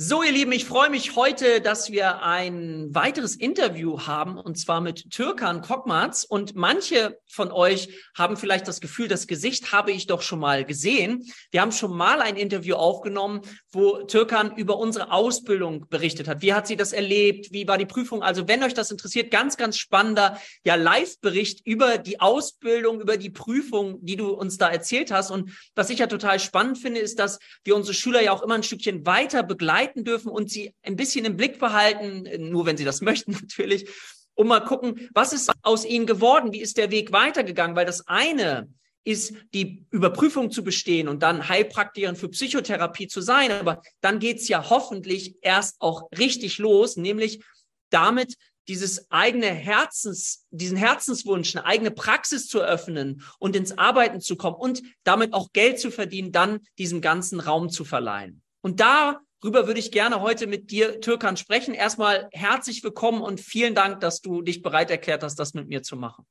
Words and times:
So, 0.00 0.22
ihr 0.22 0.30
Lieben, 0.30 0.52
ich 0.52 0.64
freue 0.64 0.90
mich 0.90 1.16
heute, 1.16 1.60
dass 1.60 1.90
wir 1.90 2.22
ein 2.22 2.94
weiteres 2.94 3.34
Interview 3.34 4.02
haben, 4.02 4.38
und 4.38 4.56
zwar 4.56 4.80
mit 4.80 5.10
Türkan 5.10 5.60
Kokmaz. 5.60 6.22
Und 6.22 6.54
manche 6.54 7.18
von 7.26 7.50
euch 7.50 7.88
haben 8.16 8.36
vielleicht 8.36 8.68
das 8.68 8.80
Gefühl, 8.80 9.08
das 9.08 9.26
Gesicht 9.26 9.72
habe 9.72 9.90
ich 9.90 10.06
doch 10.06 10.22
schon 10.22 10.38
mal 10.38 10.64
gesehen. 10.64 11.24
Wir 11.50 11.62
haben 11.62 11.72
schon 11.72 11.96
mal 11.96 12.20
ein 12.20 12.36
Interview 12.36 12.76
aufgenommen, 12.76 13.40
wo 13.72 14.04
Türkan 14.04 14.56
über 14.56 14.78
unsere 14.78 15.10
Ausbildung 15.10 15.88
berichtet 15.88 16.28
hat. 16.28 16.42
Wie 16.42 16.54
hat 16.54 16.68
sie 16.68 16.76
das 16.76 16.92
erlebt? 16.92 17.48
Wie 17.50 17.66
war 17.66 17.76
die 17.76 17.84
Prüfung? 17.84 18.22
Also, 18.22 18.46
wenn 18.46 18.62
euch 18.62 18.74
das 18.74 18.92
interessiert, 18.92 19.32
ganz, 19.32 19.56
ganz 19.56 19.78
spannender, 19.78 20.38
ja, 20.62 20.76
Live-Bericht 20.76 21.66
über 21.66 21.98
die 21.98 22.20
Ausbildung, 22.20 23.00
über 23.00 23.16
die 23.16 23.30
Prüfung, 23.30 23.98
die 24.06 24.14
du 24.14 24.28
uns 24.28 24.58
da 24.58 24.70
erzählt 24.70 25.10
hast. 25.10 25.32
Und 25.32 25.50
was 25.74 25.90
ich 25.90 25.98
ja 25.98 26.06
total 26.06 26.38
spannend 26.38 26.78
finde, 26.78 27.00
ist, 27.00 27.18
dass 27.18 27.40
wir 27.64 27.74
unsere 27.74 27.94
Schüler 27.94 28.22
ja 28.22 28.30
auch 28.30 28.42
immer 28.42 28.54
ein 28.54 28.62
Stückchen 28.62 29.04
weiter 29.04 29.42
begleiten 29.42 29.87
begleiten 29.88 30.04
dürfen 30.04 30.30
und 30.30 30.50
sie 30.50 30.74
ein 30.82 30.96
bisschen 30.96 31.24
im 31.24 31.36
Blick 31.36 31.58
behalten, 31.58 32.50
nur 32.50 32.66
wenn 32.66 32.76
sie 32.76 32.84
das 32.84 33.00
möchten 33.02 33.32
natürlich, 33.32 33.88
um 34.34 34.48
mal 34.48 34.60
gucken, 34.60 35.08
was 35.14 35.32
ist 35.32 35.50
aus 35.62 35.84
ihnen 35.84 36.06
geworden, 36.06 36.52
wie 36.52 36.60
ist 36.60 36.76
der 36.76 36.90
Weg 36.90 37.12
weitergegangen, 37.12 37.76
weil 37.76 37.86
das 37.86 38.06
eine 38.06 38.68
ist 39.04 39.34
die 39.54 39.86
Überprüfung 39.90 40.50
zu 40.50 40.62
bestehen 40.62 41.08
und 41.08 41.22
dann 41.22 41.48
Heilpraktikerin 41.48 42.14
für 42.14 42.28
Psychotherapie 42.28 43.08
zu 43.08 43.20
sein. 43.20 43.50
Aber 43.50 43.80
dann 44.00 44.18
geht's 44.18 44.48
ja 44.48 44.68
hoffentlich 44.68 45.36
erst 45.40 45.80
auch 45.80 46.08
richtig 46.12 46.58
los, 46.58 46.96
nämlich 46.96 47.42
damit 47.90 48.34
dieses 48.68 49.10
eigene 49.10 49.46
Herzens, 49.46 50.44
diesen 50.50 50.76
Herzenswunsch, 50.76 51.56
eine 51.56 51.64
eigene 51.64 51.90
Praxis 51.90 52.46
zu 52.46 52.60
eröffnen 52.60 53.22
und 53.38 53.56
ins 53.56 53.78
Arbeiten 53.78 54.20
zu 54.20 54.36
kommen 54.36 54.56
und 54.56 54.82
damit 55.04 55.32
auch 55.32 55.52
Geld 55.54 55.80
zu 55.80 55.90
verdienen, 55.90 56.30
dann 56.30 56.60
diesem 56.76 57.00
ganzen 57.00 57.40
Raum 57.40 57.70
zu 57.70 57.84
verleihen. 57.84 58.42
Und 58.60 58.80
da 58.80 59.20
Darüber 59.40 59.68
würde 59.68 59.78
ich 59.78 59.92
gerne 59.92 60.20
heute 60.20 60.48
mit 60.48 60.72
dir, 60.72 61.00
Türkan, 61.00 61.36
sprechen. 61.36 61.72
Erstmal 61.72 62.28
herzlich 62.32 62.82
willkommen 62.82 63.22
und 63.22 63.40
vielen 63.40 63.74
Dank, 63.74 64.00
dass 64.00 64.20
du 64.20 64.42
dich 64.42 64.62
bereit 64.62 64.90
erklärt 64.90 65.22
hast, 65.22 65.36
das 65.36 65.54
mit 65.54 65.68
mir 65.68 65.82
zu 65.82 65.96
machen. 65.96 66.26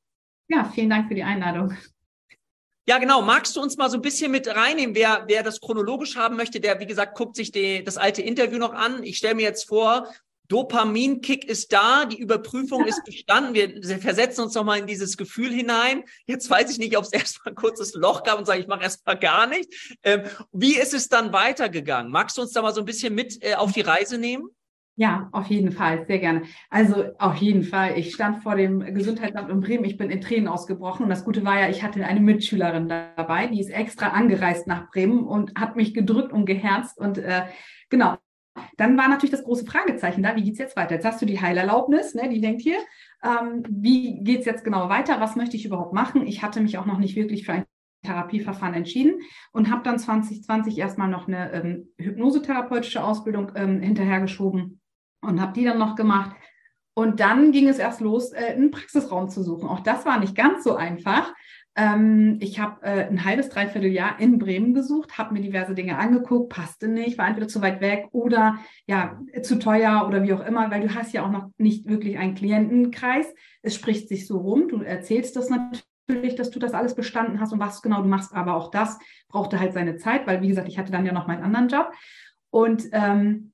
Ja, 0.50 0.70
vielen 0.76 0.90
Dank 0.90 1.08
für 1.08 1.16
die 1.16 1.24
Einladung. 1.24 1.74
Ja, 2.86 2.98
genau. 2.98 3.22
Magst 3.22 3.56
du 3.56 3.62
uns 3.62 3.78
mal 3.78 3.90
so 3.90 3.98
ein 3.98 4.02
bisschen 4.02 4.30
mit 4.30 4.48
reinnehmen? 4.48 4.94
Wer, 4.94 5.24
wer 5.28 5.42
das 5.42 5.62
chronologisch 5.62 6.18
haben 6.18 6.36
möchte, 6.36 6.60
der, 6.60 6.82
wie 6.82 6.86
gesagt, 6.86 7.18
guckt 7.18 7.38
sich 7.38 7.52
die, 7.52 7.82
das 7.82 7.98
alte 7.98 8.22
Interview 8.22 8.58
noch 8.58 8.74
an. 8.74 9.04
Ich 9.04 9.18
stelle 9.18 9.36
mir 9.36 9.44
jetzt 9.44 9.70
vor, 9.70 10.14
Dopaminkick 10.48 11.46
ist 11.46 11.74
da, 11.74 12.06
die 12.06 12.20
Überprüfung 12.20 12.86
ist 12.86 13.04
bestanden. 13.04 13.54
Wir 13.54 14.00
versetzen 14.00 14.42
uns 14.42 14.56
nochmal 14.56 14.80
in 14.80 14.88
dieses 14.88 15.18
Gefühl 15.18 15.52
hinein. 15.52 16.04
Jetzt 16.26 16.50
weiß 16.50 16.72
ich 16.72 16.78
nicht, 16.78 16.98
ob 16.98 17.04
es 17.04 17.14
erstmal 17.14 17.54
ein 17.54 17.56
kurzes 17.56 17.94
Loch 17.94 18.24
gab 18.24 18.40
und 18.40 18.46
sage, 18.46 18.62
ich 18.62 18.68
mache 18.68 18.84
erstmal 18.84 19.20
gar 19.20 19.48
nicht. 19.48 19.98
Ähm, 20.04 20.24
wie 20.52 20.78
ist 20.78 20.94
es 20.94 21.10
dann 21.10 21.34
weitergegangen? 21.34 22.12
Magst 22.12 22.38
du 22.38 22.42
uns 22.42 22.52
da 22.52 22.62
mal 22.62 22.74
so 22.74 22.82
ein 22.82 22.86
bisschen 22.86 23.14
mit 23.14 23.44
äh, 23.44 23.56
auf 23.56 23.74
die 23.74 23.82
Reise 23.82 24.18
nehmen? 24.18 24.50
Ja, 25.00 25.30
auf 25.32 25.46
jeden 25.46 25.72
Fall, 25.72 26.08
sehr 26.08 26.18
gerne. 26.18 26.42
Also 26.72 27.12
auf 27.20 27.36
jeden 27.36 27.62
Fall. 27.62 28.00
Ich 28.00 28.16
stand 28.16 28.42
vor 28.42 28.56
dem 28.56 28.80
Gesundheitsamt 28.96 29.52
in 29.52 29.62
Bremen, 29.62 29.86
ich 29.86 29.96
bin 29.96 30.10
in 30.10 30.22
Tränen 30.22 30.48
ausgebrochen. 30.48 31.04
Und 31.04 31.10
das 31.10 31.24
Gute 31.24 31.46
war 31.46 31.60
ja, 31.60 31.70
ich 31.70 31.84
hatte 31.84 32.04
eine 32.04 32.20
Mitschülerin 32.20 32.90
dabei, 32.90 33.46
die 33.46 33.60
ist 33.60 33.70
extra 33.70 34.08
angereist 34.08 34.66
nach 34.66 34.90
Bremen 34.90 35.24
und 35.28 35.54
hat 35.56 35.76
mich 35.76 35.94
gedrückt 35.94 36.34
und 36.34 36.48
geherzt. 36.48 36.98
Und 36.98 37.20
äh, 37.20 37.44
genau, 37.90 38.18
dann 38.78 38.98
war 38.98 39.08
natürlich 39.08 39.32
das 39.32 39.44
große 39.44 39.66
Fragezeichen 39.66 40.24
da, 40.24 40.36
wie 40.36 40.44
geht 40.44 40.54
es 40.54 40.60
jetzt 40.60 40.76
weiter? 40.76 40.96
Jetzt 40.96 41.06
hast 41.06 41.22
du 41.22 41.26
die 41.26 41.42
Heilerlaubnis, 41.42 42.14
ne, 42.16 42.30
die 42.30 42.42
denkt 42.42 42.62
hier, 42.62 42.78
ähm, 43.24 43.64
wie 43.70 44.24
geht 44.24 44.42
es 44.42 44.46
jetzt 44.46 44.64
genau 44.64 44.90
weiter? 44.90 45.20
Was 45.20 45.36
möchte 45.36 45.56
ich 45.56 45.66
überhaupt 45.66 45.94
machen? 45.94 46.28
Ich 46.28 46.44
hatte 46.44 46.62
mich 46.62 46.78
auch 46.78 46.86
noch 46.86 47.00
nicht 47.00 47.16
wirklich 47.16 47.46
für 47.46 47.54
ein 47.54 47.66
Therapieverfahren 48.06 48.74
entschieden 48.74 49.22
und 49.52 49.72
habe 49.72 49.84
dann 49.84 50.00
2020 50.00 50.78
erstmal 50.78 51.10
noch 51.10 51.28
eine 51.28 51.52
ähm, 51.52 51.90
hypnosetherapeutische 51.98 53.04
Ausbildung 53.04 53.52
ähm, 53.56 53.82
hinterhergeschoben 53.82 54.80
und 55.22 55.42
habe 55.42 55.54
die 55.54 55.66
dann 55.66 55.80
noch 55.80 55.96
gemacht. 55.96 56.36
Und 56.94 57.20
dann 57.20 57.52
ging 57.52 57.68
es 57.68 57.78
erst 57.78 58.02
los, 58.02 58.32
äh, 58.34 58.54
einen 58.54 58.72
Praxisraum 58.72 59.30
zu 59.30 59.44
suchen. 59.44 59.70
Auch 59.70 59.82
das 59.82 60.06
war 60.06 60.20
nicht 60.20 60.36
ganz 60.36 60.64
so 60.64 60.76
einfach. 60.76 61.34
Ähm, 61.78 62.38
ich 62.42 62.60
habe 62.60 62.82
äh, 62.82 63.06
ein 63.06 63.24
halbes, 63.24 63.50
dreiviertel 63.50 63.92
Jahr 63.92 64.20
in 64.20 64.40
Bremen 64.40 64.74
gesucht, 64.74 65.20
habe 65.20 65.36
mir 65.36 65.42
diverse 65.42 65.76
Dinge 65.76 66.00
angeguckt, 66.00 66.50
passte 66.50 66.88
nicht, 66.88 67.20
war 67.20 67.28
entweder 67.28 67.48
zu 67.48 67.62
weit 67.62 67.82
weg 67.82 68.08
oder 68.12 68.58
ja, 68.88 69.20
zu 69.44 69.60
teuer 69.60 70.06
oder 70.08 70.24
wie 70.24 70.34
auch 70.34 70.44
immer, 70.44 70.72
weil 70.72 70.82
du 70.82 70.96
hast 70.96 71.14
ja 71.14 71.24
auch 71.24 71.30
noch 71.30 71.52
nicht 71.60 71.88
wirklich 71.88 72.18
einen 72.18 72.34
Klientenkreis. 72.34 73.28
Es 73.62 73.76
spricht 73.76 74.10
sich 74.10 74.26
so 74.26 74.40
rum, 74.40 74.68
du 74.68 74.82
erzählst 74.82 75.36
das 75.36 75.52
natürlich, 75.52 76.34
dass 76.36 76.50
du 76.50 76.58
das 76.58 76.74
alles 76.74 76.96
bestanden 76.96 77.40
hast 77.40 77.54
und 77.54 77.60
was 77.60 77.84
genau 77.84 78.02
du 78.02 78.08
machst, 78.08 78.34
aber 78.34 78.56
auch 78.56 78.72
das 78.72 78.98
brauchte 79.30 79.60
halt 79.60 79.74
seine 79.74 79.98
Zeit, 79.98 80.26
weil 80.26 80.42
wie 80.42 80.48
gesagt, 80.48 80.68
ich 80.68 80.80
hatte 80.80 80.92
dann 80.92 81.06
ja 81.06 81.14
noch 81.14 81.28
meinen 81.28 81.44
anderen 81.44 81.68
Job. 81.68 81.92
Und 82.50 82.86
ähm, 82.92 83.52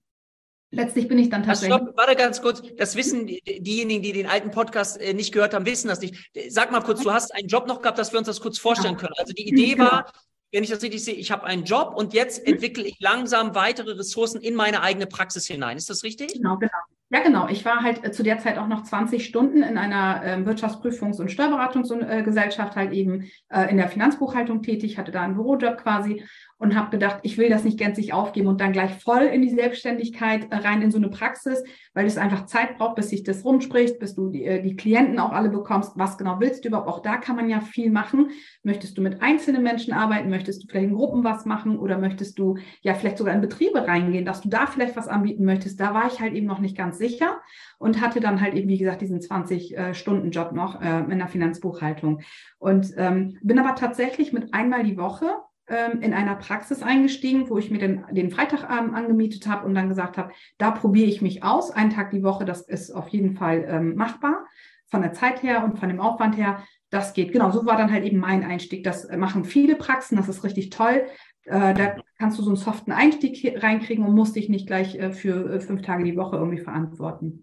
letztlich 0.74 1.08
bin 1.08 1.18
ich 1.18 1.30
dann 1.30 1.44
tatsächlich. 1.44 1.74
Also 1.74 1.86
stopp, 1.86 1.98
warte 1.98 2.16
ganz 2.16 2.42
kurz. 2.42 2.62
Das 2.78 2.96
wissen 2.96 3.28
die, 3.28 3.42
diejenigen, 3.60 4.02
die 4.02 4.12
den 4.12 4.28
alten 4.28 4.52
Podcast 4.52 5.00
äh, 5.00 5.14
nicht 5.14 5.32
gehört 5.32 5.54
haben, 5.54 5.66
wissen 5.66 5.88
das 5.88 6.02
nicht. 6.02 6.32
Sag 6.50 6.72
mal 6.72 6.82
kurz, 6.82 7.02
du 7.02 7.12
hast 7.12 7.34
einen 7.34 7.48
Job 7.48 7.68
noch 7.68 7.82
gehabt, 7.82 7.98
dass 7.98 8.12
wir 8.12 8.20
uns 8.20 8.28
das 8.28 8.42
kurz 8.42 8.58
vorstellen 8.58 8.98
können. 8.98 9.14
Also 9.18 9.34
die 9.34 9.48
Idee 9.48 9.76
genau. 9.76 9.92
war, 9.92 10.12
wenn 10.52 10.64
ich 10.64 10.70
das 10.70 10.82
richtig 10.84 11.04
sehe, 11.04 11.16
ich 11.16 11.32
habe 11.32 11.44
einen 11.46 11.64
Job 11.64 11.94
und 11.96 12.14
jetzt 12.14 12.46
mhm. 12.46 12.54
entwickle 12.54 12.84
ich 12.84 12.98
langsam 13.00 13.56
weitere 13.56 13.94
Ressourcen 13.94 14.42
in 14.42 14.56
meine 14.56 14.82
eigene 14.82 15.08
Praxis 15.08 15.48
hinein. 15.48 15.78
Ist 15.78 15.90
das 15.90 16.04
richtig? 16.04 16.34
Genau, 16.34 16.58
genau. 16.58 16.72
Ja, 17.10 17.22
genau. 17.22 17.48
Ich 17.48 17.64
war 17.64 17.84
halt 17.84 18.04
äh, 18.04 18.12
zu 18.12 18.24
der 18.24 18.40
Zeit 18.40 18.58
auch 18.58 18.68
noch 18.68 18.84
20 18.84 19.24
Stunden 19.24 19.62
in 19.62 19.78
einer 19.78 20.24
äh, 20.24 20.36
Wirtschaftsprüfungs- 20.38 21.22
und 21.22 21.32
Steuerberatungsgesellschaft 21.32 22.76
halt 22.76 22.92
eben 22.92 23.30
äh, 23.50 23.70
in 23.70 23.78
der 23.78 23.88
Finanzbuchhaltung 23.88 24.64
tätig, 24.64 24.98
hatte 24.98 25.12
da 25.12 25.22
einen 25.22 25.36
Bürojob 25.36 25.78
quasi 25.78 26.24
und 26.58 26.76
habe 26.76 26.92
gedacht, 26.92 27.20
ich 27.24 27.38
will 27.38 27.50
das 27.50 27.64
nicht 27.64 27.78
gänzlich 27.78 28.14
aufgeben 28.14 28.48
und 28.48 28.62
dann 28.62 28.72
gleich 28.72 28.92
voll 29.02 29.24
in 29.24 29.42
die 29.42 29.50
Selbstständigkeit 29.50 30.48
äh, 30.52 30.56
rein 30.56 30.82
in 30.82 30.92
so 30.92 30.98
eine 30.98 31.10
Praxis, 31.10 31.64
weil 31.94 32.06
es 32.06 32.18
einfach 32.18 32.46
Zeit 32.46 32.78
braucht, 32.78 32.96
bis 32.96 33.10
sich 33.10 33.24
das 33.24 33.44
rumspricht, 33.44 34.00
bis 34.00 34.16
du 34.16 34.30
die, 34.30 34.46
äh, 34.46 34.62
die 34.62 34.76
Klienten 34.76 35.20
auch 35.20 35.32
alle 35.32 35.50
bekommst. 35.50 35.94
Was 35.96 36.18
genau 36.18 36.40
willst 36.40 36.64
du 36.64 36.70
überhaupt? 36.70 36.88
Auch 36.88 37.02
da 37.02 37.18
kann 37.18 37.36
man 37.36 37.50
ja 37.50 37.60
viel 37.60 37.92
machen. 37.92 38.30
Möchtest 38.64 38.98
du 38.98 39.02
mit 39.02 39.22
einzelnen 39.22 39.64
Menschen 39.64 39.94
arbeiten? 39.94 40.30
Möchtest 40.30 40.64
du 40.64 40.68
vielleicht 40.68 40.90
in 40.90 40.96
Gruppen 40.96 41.24
was 41.24 41.46
machen? 41.46 41.78
Oder 41.78 41.98
möchtest 41.98 42.40
du 42.40 42.58
ja 42.82 42.94
vielleicht 42.94 43.18
sogar 43.18 43.34
in 43.34 43.42
Betriebe 43.42 43.86
reingehen, 43.86 44.26
dass 44.26 44.42
du 44.42 44.50
da 44.50 44.66
vielleicht 44.66 44.96
was 44.96 45.08
anbieten 45.08 45.46
möchtest? 45.46 45.80
Da 45.80 45.94
war 45.94 46.08
ich 46.08 46.20
halt 46.20 46.34
eben 46.34 46.48
noch 46.48 46.60
nicht 46.60 46.78
ganz 46.78 46.98
sicher 46.98 47.42
und 47.78 48.00
hatte 48.00 48.20
dann 48.20 48.40
halt 48.40 48.54
eben, 48.54 48.70
wie 48.70 48.78
gesagt, 48.78 49.02
diesen 49.02 49.20
20-Stunden-Job 49.20 50.52
äh, 50.52 50.56
noch 50.56 50.82
in 50.82 51.18
der 51.18 51.28
Finanzbuchhaltung. 51.28 52.22
Und 52.58 52.94
ähm, 52.98 53.38
bin 53.42 53.60
aber 53.60 53.76
tatsächlich 53.76 54.32
mit 54.32 54.54
einmal 54.54 54.84
die 54.84 54.98
Woche 54.98 55.26
ähm, 55.68 56.02
in 56.02 56.14
einer 56.14 56.36
Praxis 56.36 56.84
eingestiegen, 56.84 57.50
wo 57.50 57.58
ich 57.58 57.72
mir 57.72 57.80
den, 57.80 58.06
den 58.12 58.32
Freitagabend 58.32 58.94
angemietet 58.94 59.48
habe 59.48 59.66
und 59.66 59.76
dann 59.76 59.90
gesagt 59.90 60.18
habe, 60.18 60.32
da 60.58 60.72
probiere 60.72 61.10
ich 61.10 61.22
mich 61.22 61.44
aus. 61.44 61.72
Einen 61.72 61.90
Tag 61.90 62.12
die 62.12 62.24
Woche, 62.24 62.46
das 62.46 62.62
ist 62.62 62.92
auf 62.92 63.08
jeden 63.10 63.36
Fall 63.36 63.66
ähm, 63.68 63.96
machbar 63.96 64.46
von 64.88 65.02
der 65.02 65.14
Zeit 65.14 65.42
her 65.42 65.64
und 65.64 65.80
von 65.80 65.90
dem 65.90 66.00
Aufwand 66.00 66.38
her. 66.38 66.64
Das 66.90 67.14
geht. 67.14 67.32
Genau, 67.32 67.50
so 67.50 67.66
war 67.66 67.78
dann 67.78 67.92
halt 67.92 68.04
eben 68.04 68.20
mein 68.20 68.44
Einstieg. 68.44 68.84
Das 68.84 69.10
machen 69.10 69.46
viele 69.46 69.76
Praxen, 69.76 70.16
das 70.16 70.30
ist 70.30 70.44
richtig 70.44 70.70
toll. 70.70 71.08
Äh, 71.46 71.74
da 71.74 71.96
kannst 72.18 72.38
du 72.38 72.44
so 72.44 72.50
einen 72.50 72.58
soften 72.58 72.92
Einstieg 72.92 73.62
reinkriegen 73.62 74.06
und 74.06 74.14
musst 74.14 74.36
dich 74.36 74.50
nicht 74.50 74.68
gleich 74.68 74.96
äh, 74.96 75.12
für 75.12 75.54
äh, 75.54 75.60
fünf 75.60 75.82
Tage 75.82 76.04
die 76.04 76.16
Woche 76.16 76.38
irgendwie 76.38 76.60
verantworten. 76.60 77.43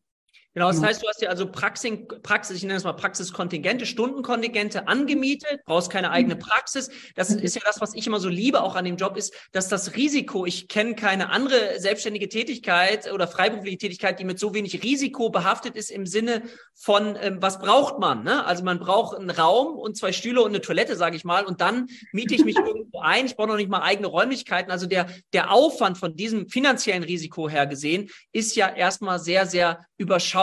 Genau, 0.53 0.67
das 0.67 0.83
heißt, 0.83 1.01
du 1.01 1.07
hast 1.07 1.23
dir 1.23 1.31
also 1.31 1.47
Praxis, 1.47 1.93
Praxis, 2.25 2.57
ich 2.57 2.65
nenne 2.65 2.75
es 2.75 2.83
mal 2.83 2.95
Praxiskontingente, 2.95 3.87
Stundenkontingente 3.87 4.89
angemietet, 4.89 5.61
brauchst 5.65 5.91
keine 5.91 6.11
eigene 6.11 6.35
mhm. 6.35 6.41
Praxis. 6.41 6.91
Das 7.15 7.31
ist 7.31 7.55
ja 7.55 7.63
das, 7.65 7.81
was 7.81 7.95
ich 7.95 8.05
immer 8.09 8.19
so 8.19 8.29
liebe 8.29 8.61
auch 8.61 8.75
an 8.75 8.85
dem 8.85 8.97
Job, 8.97 9.17
ist, 9.17 9.33
dass 9.53 9.69
das 9.69 9.95
Risiko, 9.95 10.47
ich 10.47 10.67
kenne 10.67 10.97
keine 10.97 11.31
andere 11.31 11.79
selbstständige 11.79 12.29
Tätigkeit 12.29 13.13
oder 13.13 13.29
freiberufliche 13.29 13.79
Tätigkeit, 13.79 14.19
die 14.19 14.25
mit 14.25 14.41
so 14.41 14.53
wenig 14.53 14.83
Risiko 14.83 15.31
behaftet 15.31 15.77
ist 15.77 15.89
im 15.89 16.05
Sinne 16.05 16.43
von, 16.75 17.17
ähm, 17.21 17.37
was 17.41 17.61
braucht 17.61 18.01
man? 18.01 18.25
Ne? 18.25 18.45
Also 18.45 18.65
man 18.65 18.81
braucht 18.81 19.17
einen 19.17 19.31
Raum 19.31 19.77
und 19.77 19.97
zwei 19.97 20.11
Stühle 20.11 20.43
und 20.43 20.49
eine 20.49 20.61
Toilette, 20.61 20.97
sage 20.97 21.15
ich 21.15 21.23
mal, 21.23 21.45
und 21.45 21.61
dann 21.61 21.87
miete 22.11 22.35
ich 22.35 22.45
mich 22.45 22.57
irgendwo 22.59 22.99
ein. 22.99 23.27
Ich 23.27 23.37
brauche 23.37 23.49
noch 23.49 23.57
nicht 23.57 23.71
mal 23.71 23.83
eigene 23.83 24.09
Räumlichkeiten. 24.09 24.73
Also 24.73 24.87
der, 24.87 25.07
der 25.33 25.53
Aufwand 25.53 25.97
von 25.97 26.17
diesem 26.17 26.49
finanziellen 26.49 27.05
Risiko 27.05 27.49
her 27.49 27.69
gesehen 27.69 28.11
ist 28.33 28.57
ja 28.57 28.69
erstmal 28.69 29.21
sehr, 29.21 29.47
sehr 29.47 29.87
überschaubar. 29.97 30.40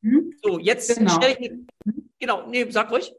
Mhm. 0.00 0.32
So, 0.42 0.58
jetzt 0.58 0.96
genau. 0.96 1.10
stelle 1.10 1.36
ich 1.38 1.50
genau, 2.18 2.46
nee, 2.48 2.66
sag 2.70 2.90
ruhig. 2.90 3.12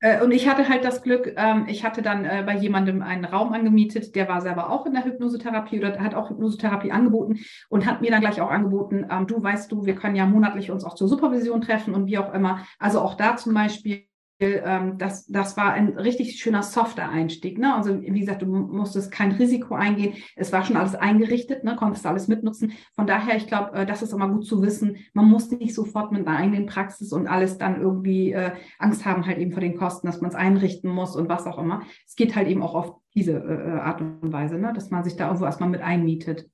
Äh, 0.00 0.22
und 0.22 0.30
ich 0.30 0.46
hatte 0.46 0.68
halt 0.68 0.84
das 0.84 1.02
Glück, 1.02 1.32
ähm, 1.36 1.64
ich 1.68 1.82
hatte 1.82 2.02
dann 2.02 2.24
äh, 2.24 2.42
bei 2.44 2.54
jemandem 2.54 3.02
einen 3.02 3.24
Raum 3.24 3.52
angemietet, 3.52 4.14
der 4.14 4.28
war 4.28 4.42
selber 4.42 4.70
auch 4.70 4.84
in 4.84 4.92
der 4.92 5.04
Hypnosetherapie 5.04 5.78
oder 5.78 5.98
hat 5.98 6.14
auch 6.14 6.30
Hypnosetherapie 6.30 6.92
angeboten 6.92 7.40
und 7.70 7.86
hat 7.86 8.02
mir 8.02 8.10
dann 8.10 8.20
gleich 8.20 8.40
auch 8.40 8.50
angeboten, 8.50 9.06
ähm, 9.10 9.26
du 9.26 9.42
weißt 9.42 9.72
du, 9.72 9.86
wir 9.86 9.94
können 9.94 10.16
ja 10.16 10.26
monatlich 10.26 10.70
uns 10.70 10.84
auch 10.84 10.94
zur 10.94 11.08
Supervision 11.08 11.62
treffen 11.62 11.94
und 11.94 12.06
wie 12.06 12.18
auch 12.18 12.34
immer. 12.34 12.66
Also 12.78 13.00
auch 13.00 13.14
da 13.14 13.36
zum 13.36 13.54
Beispiel 13.54 14.06
ähm, 14.40 14.98
das, 14.98 15.26
das 15.26 15.56
war 15.56 15.72
ein 15.72 15.96
richtig 15.96 16.38
schöner 16.38 16.62
softer 16.62 17.08
Einstieg. 17.08 17.58
Ne? 17.58 17.74
Also 17.74 18.00
wie 18.00 18.20
gesagt, 18.20 18.42
du 18.42 18.46
musstest 18.46 19.10
kein 19.10 19.32
Risiko 19.32 19.74
eingehen. 19.74 20.14
Es 20.34 20.52
war 20.52 20.64
schon 20.64 20.76
alles 20.76 20.94
eingerichtet, 20.94 21.64
ne? 21.64 21.76
konntest 21.76 22.06
alles 22.06 22.28
mitnutzen. 22.28 22.72
Von 22.94 23.06
daher, 23.06 23.36
ich 23.36 23.46
glaube, 23.46 23.72
äh, 23.72 23.86
das 23.86 24.02
ist 24.02 24.12
immer 24.12 24.28
gut 24.28 24.46
zu 24.46 24.62
wissen. 24.62 24.96
Man 25.14 25.26
muss 25.26 25.50
nicht 25.50 25.74
sofort 25.74 26.12
mit 26.12 26.26
einer 26.26 26.36
eigenen 26.36 26.66
Praxis 26.66 27.12
und 27.12 27.26
alles 27.26 27.58
dann 27.58 27.80
irgendwie 27.80 28.32
äh, 28.32 28.52
Angst 28.78 29.04
haben, 29.04 29.26
halt 29.26 29.38
eben 29.38 29.52
vor 29.52 29.60
den 29.60 29.76
Kosten, 29.76 30.06
dass 30.06 30.20
man 30.20 30.30
es 30.30 30.36
einrichten 30.36 30.90
muss 30.90 31.16
und 31.16 31.28
was 31.28 31.46
auch 31.46 31.58
immer. 31.58 31.82
Es 32.06 32.14
geht 32.14 32.36
halt 32.36 32.48
eben 32.48 32.62
auch 32.62 32.74
auf 32.74 32.94
diese 33.14 33.32
äh, 33.32 33.80
Art 33.80 34.00
und 34.00 34.32
Weise, 34.32 34.58
ne? 34.58 34.72
dass 34.74 34.90
man 34.90 35.02
sich 35.02 35.16
da 35.16 35.26
irgendwo 35.26 35.46
erstmal 35.46 35.70
mit 35.70 35.80
einmietet. 35.80 36.50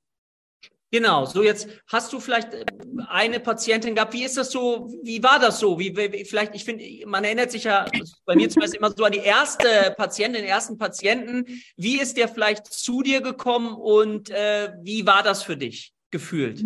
Genau, 0.92 1.24
so 1.24 1.42
jetzt 1.42 1.70
hast 1.86 2.12
du 2.12 2.20
vielleicht 2.20 2.52
äh, 2.52 2.66
eine 3.08 3.40
Patientin 3.40 3.94
gehabt. 3.94 4.12
Wie 4.12 4.24
ist 4.24 4.36
das 4.36 4.52
so? 4.52 4.92
Wie 5.02 5.22
war 5.22 5.38
das 5.38 5.58
so? 5.58 5.78
Wie, 5.78 5.96
wie 5.96 6.24
vielleicht, 6.26 6.54
ich 6.54 6.66
finde, 6.66 6.84
man 7.06 7.24
erinnert 7.24 7.50
sich 7.50 7.64
ja 7.64 7.86
bei 8.26 8.36
mir 8.36 8.50
zumindest 8.50 8.76
immer 8.76 8.90
so 8.90 9.02
an 9.02 9.12
die 9.12 9.18
erste 9.18 9.94
Patientin, 9.96 10.42
den 10.42 10.50
ersten 10.50 10.76
Patienten. 10.76 11.46
Wie 11.78 11.98
ist 11.98 12.18
der 12.18 12.28
vielleicht 12.28 12.66
zu 12.66 13.02
dir 13.02 13.22
gekommen 13.22 13.74
und 13.74 14.28
äh, 14.28 14.74
wie 14.82 15.06
war 15.06 15.22
das 15.22 15.42
für 15.42 15.56
dich 15.56 15.94
gefühlt? 16.10 16.62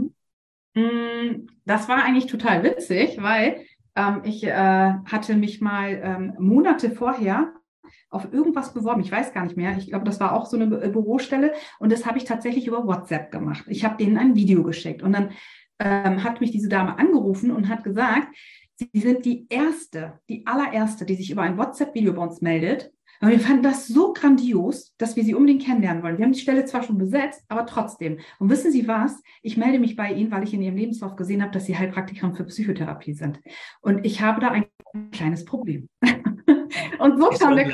Mm, 0.74 1.46
das 1.64 1.88
war 1.88 2.02
eigentlich 2.02 2.26
total 2.26 2.64
witzig, 2.64 3.22
weil 3.22 3.64
ähm, 3.94 4.22
ich 4.24 4.42
äh, 4.42 4.50
hatte 4.50 5.36
mich 5.36 5.60
mal 5.60 6.00
ähm, 6.02 6.34
Monate 6.40 6.90
vorher 6.90 7.52
auf 8.10 8.32
irgendwas 8.32 8.74
beworben. 8.74 9.00
Ich 9.00 9.12
weiß 9.12 9.32
gar 9.32 9.44
nicht 9.44 9.56
mehr. 9.56 9.76
Ich 9.76 9.88
glaube, 9.88 10.04
das 10.04 10.20
war 10.20 10.32
auch 10.32 10.46
so 10.46 10.56
eine 10.56 10.66
Bü 10.66 10.88
Bürostelle. 10.88 11.52
Und 11.78 11.92
das 11.92 12.06
habe 12.06 12.18
ich 12.18 12.24
tatsächlich 12.24 12.66
über 12.66 12.86
WhatsApp 12.86 13.30
gemacht. 13.30 13.64
Ich 13.68 13.84
habe 13.84 13.96
denen 13.96 14.18
ein 14.18 14.34
Video 14.34 14.62
geschickt. 14.62 15.02
Und 15.02 15.12
dann 15.12 15.30
ähm, 15.78 16.24
hat 16.24 16.40
mich 16.40 16.50
diese 16.50 16.68
Dame 16.68 16.98
angerufen 16.98 17.50
und 17.50 17.68
hat 17.68 17.84
gesagt, 17.84 18.28
sie 18.76 19.00
sind 19.00 19.24
die 19.24 19.46
erste, 19.48 20.20
die 20.28 20.46
allererste, 20.46 21.04
die 21.04 21.14
sich 21.14 21.30
über 21.30 21.42
ein 21.42 21.58
WhatsApp-Video 21.58 22.12
bei 22.12 22.22
uns 22.22 22.40
meldet. 22.40 22.92
Und 23.20 23.30
wir 23.30 23.40
fanden 23.40 23.62
das 23.62 23.86
so 23.86 24.12
grandios, 24.12 24.94
dass 24.98 25.16
wir 25.16 25.24
sie 25.24 25.34
unbedingt 25.34 25.62
kennenlernen 25.62 26.02
wollen. 26.02 26.18
Wir 26.18 26.24
haben 26.24 26.32
die 26.32 26.40
Stelle 26.40 26.66
zwar 26.66 26.82
schon 26.82 26.98
besetzt, 26.98 27.44
aber 27.48 27.64
trotzdem. 27.64 28.18
Und 28.38 28.50
wissen 28.50 28.70
Sie 28.70 28.86
was? 28.88 29.22
Ich 29.42 29.56
melde 29.56 29.78
mich 29.78 29.96
bei 29.96 30.12
Ihnen, 30.12 30.30
weil 30.30 30.44
ich 30.44 30.52
in 30.52 30.60
Ihrem 30.60 30.76
Lebenslauf 30.76 31.16
gesehen 31.16 31.42
habe, 31.42 31.52
dass 31.52 31.64
Sie 31.64 31.78
Heilpraktikerin 31.78 32.34
für 32.34 32.44
Psychotherapie 32.44 33.14
sind. 33.14 33.40
Und 33.80 34.04
ich 34.04 34.20
habe 34.20 34.40
da 34.40 34.50
ein 34.50 34.66
kleines 35.12 35.44
Problem. 35.44 35.88
und 36.98 37.18
so 37.18 37.28
kam 37.30 37.56
der 37.56 37.70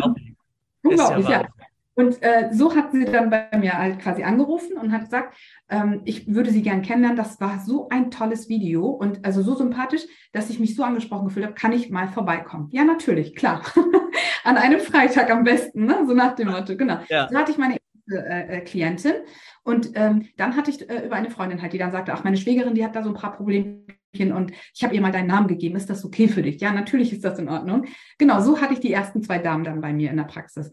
Unglaublich, 0.83 1.29
ja. 1.29 1.47
Und 1.95 2.23
äh, 2.23 2.49
so 2.53 2.75
hat 2.75 2.93
sie 2.93 3.05
dann 3.05 3.29
bei 3.29 3.49
mir 3.59 3.77
halt 3.77 3.99
quasi 3.99 4.23
angerufen 4.23 4.79
und 4.79 4.93
hat 4.93 5.03
gesagt, 5.03 5.37
ähm, 5.69 6.01
ich 6.05 6.33
würde 6.33 6.51
sie 6.51 6.63
gern 6.63 6.81
kennenlernen. 6.81 7.19
Das 7.19 7.39
war 7.41 7.61
so 7.61 7.89
ein 7.91 8.11
tolles 8.11 8.49
Video 8.49 8.87
und 8.87 9.25
also 9.27 9.43
so 9.43 9.55
sympathisch, 9.55 10.03
dass 10.33 10.49
ich 10.49 10.59
mich 10.59 10.75
so 10.75 10.85
angesprochen 10.85 11.27
gefühlt 11.27 11.45
habe, 11.45 11.55
kann 11.55 11.73
ich 11.73 11.91
mal 11.91 12.09
vorbeikommen? 12.09 12.69
Ja, 12.73 12.85
natürlich, 12.85 13.37
klar. 13.37 13.63
An 14.45 14.57
einem 14.57 14.81
Freitag 14.81 15.31
am 15.31 15.45
besten, 15.45 15.85
ne? 15.85 16.05
so 16.07 16.15
nach 16.15 16.35
dem 16.35 16.49
Motto, 16.49 16.77
genau. 16.77 16.99
Ja. 17.09 17.29
So 17.29 17.37
hatte 17.37 17.53
ich 17.53 17.59
meine 17.59 17.77
erste 17.77 18.27
äh, 18.27 18.57
äh, 18.57 18.61
Klientin 18.63 19.15
und 19.63 19.91
ähm, 19.95 20.29
dann 20.39 20.57
hatte 20.57 20.71
ich 20.71 20.89
äh, 20.89 21.07
über 21.07 21.17
eine 21.17 21.31
Freundin 21.31 21.61
halt, 21.61 21.75
die 21.75 21.79
dann 21.79 21.93
sagte, 21.93 22.15
ach, 22.15 22.25
meine 22.25 22.39
Schwägerin, 22.39 22.75
die 22.75 22.85
hat 22.85 22.97
da 22.97 23.03
so 23.03 23.11
ein 23.11 23.15
paar 23.15 23.37
Probleme 23.37 23.85
und 24.21 24.53
ich 24.75 24.85
habe 24.85 24.95
ihr 24.95 25.01
mal 25.01 25.13
deinen 25.13 25.29
Namen 25.29 25.49
gegeben. 25.49 25.77
Ist 25.77 25.91
das 25.91 26.05
okay 26.05 26.29
für 26.29 26.43
dich? 26.43 26.61
Ja, 26.61 26.73
natürlich 26.73 27.13
ist 27.13 27.25
das 27.25 27.39
in 27.39 27.49
Ordnung. 27.49 27.87
Genau, 28.19 28.41
so 28.41 28.61
hatte 28.61 28.75
ich 28.75 28.81
die 28.81 28.93
ersten 28.93 29.23
zwei 29.23 29.39
Damen 29.39 29.65
dann 29.65 29.81
bei 29.81 29.93
mir 29.93 30.11
in 30.11 30.17
der 30.17 30.25
Praxis. 30.25 30.71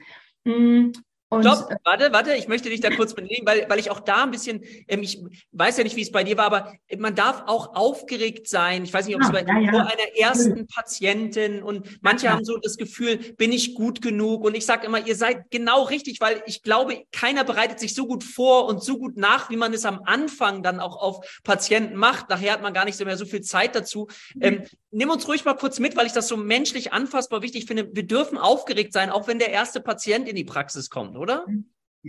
Und, 1.29 1.43
Stopp, 1.43 1.69
äh, 1.69 1.75
warte, 1.83 2.11
warte, 2.11 2.33
ich 2.33 2.47
möchte 2.47 2.69
dich 2.69 2.81
da 2.81 2.89
kurz 2.89 3.13
benehmen, 3.13 3.45
weil, 3.45 3.69
weil 3.69 3.77
ich 3.77 3.91
auch 3.91 3.99
da 3.99 4.23
ein 4.23 4.31
bisschen, 4.31 4.63
ähm, 4.87 5.03
ich 5.03 5.21
weiß 5.51 5.77
ja 5.77 5.83
nicht, 5.83 5.95
wie 5.95 6.01
es 6.01 6.11
bei 6.11 6.23
dir 6.23 6.37
war, 6.37 6.45
aber 6.45 6.73
man 6.97 7.13
darf 7.13 7.43
auch 7.45 7.75
aufgeregt 7.75 8.49
sein. 8.49 8.83
Ich 8.83 8.91
weiß 8.91 9.05
nicht, 9.05 9.15
ob 9.15 9.21
es 9.21 9.31
bei 9.31 9.43
ja, 9.43 9.59
ja. 9.59 9.71
einer 9.83 10.17
ersten 10.17 10.65
Patientin 10.65 11.61
und 11.61 12.01
manche 12.01 12.25
ja. 12.25 12.31
haben 12.31 12.43
so 12.43 12.57
das 12.57 12.77
Gefühl, 12.77 13.17
bin 13.37 13.51
ich 13.51 13.75
gut 13.75 14.01
genug? 14.01 14.43
Und 14.43 14.55
ich 14.55 14.65
sage 14.65 14.87
immer, 14.87 15.05
ihr 15.05 15.15
seid 15.15 15.51
genau 15.51 15.83
richtig, 15.83 16.19
weil 16.19 16.41
ich 16.47 16.63
glaube, 16.63 17.03
keiner 17.11 17.43
bereitet 17.43 17.79
sich 17.79 17.93
so 17.93 18.07
gut 18.07 18.23
vor 18.23 18.65
und 18.65 18.83
so 18.83 18.97
gut 18.97 19.15
nach, 19.15 19.51
wie 19.51 19.57
man 19.57 19.71
es 19.71 19.85
am 19.85 20.01
Anfang 20.05 20.63
dann 20.63 20.79
auch 20.79 20.97
auf 20.99 21.41
Patienten 21.43 21.95
macht. 21.95 22.29
Nachher 22.29 22.53
hat 22.53 22.63
man 22.63 22.73
gar 22.73 22.85
nicht 22.85 22.97
so 22.97 23.05
mehr 23.05 23.17
so 23.17 23.25
viel 23.25 23.41
Zeit 23.41 23.75
dazu. 23.75 24.07
Mhm. 24.33 24.41
Ähm, 24.41 24.63
nimm 24.91 25.09
uns 25.09 25.27
ruhig 25.27 25.45
mal 25.45 25.56
kurz 25.56 25.80
mit, 25.80 25.95
weil 25.95 26.06
ich 26.06 26.13
das 26.13 26.27
so 26.27 26.38
menschlich 26.38 26.94
anfassbar 26.94 27.41
wichtig 27.41 27.65
finde. 27.65 27.89
Wir 27.94 28.06
dürfen 28.06 28.38
aufgeregt 28.38 28.94
sein, 28.94 29.09
auch 29.09 29.27
wenn 29.27 29.39
der 29.39 29.50
erste 29.50 29.81
Patient 29.81 30.27
in 30.27 30.36
die 30.36 30.44
Praxis 30.44 30.89
kommt 30.89 31.18
oder? 31.18 31.45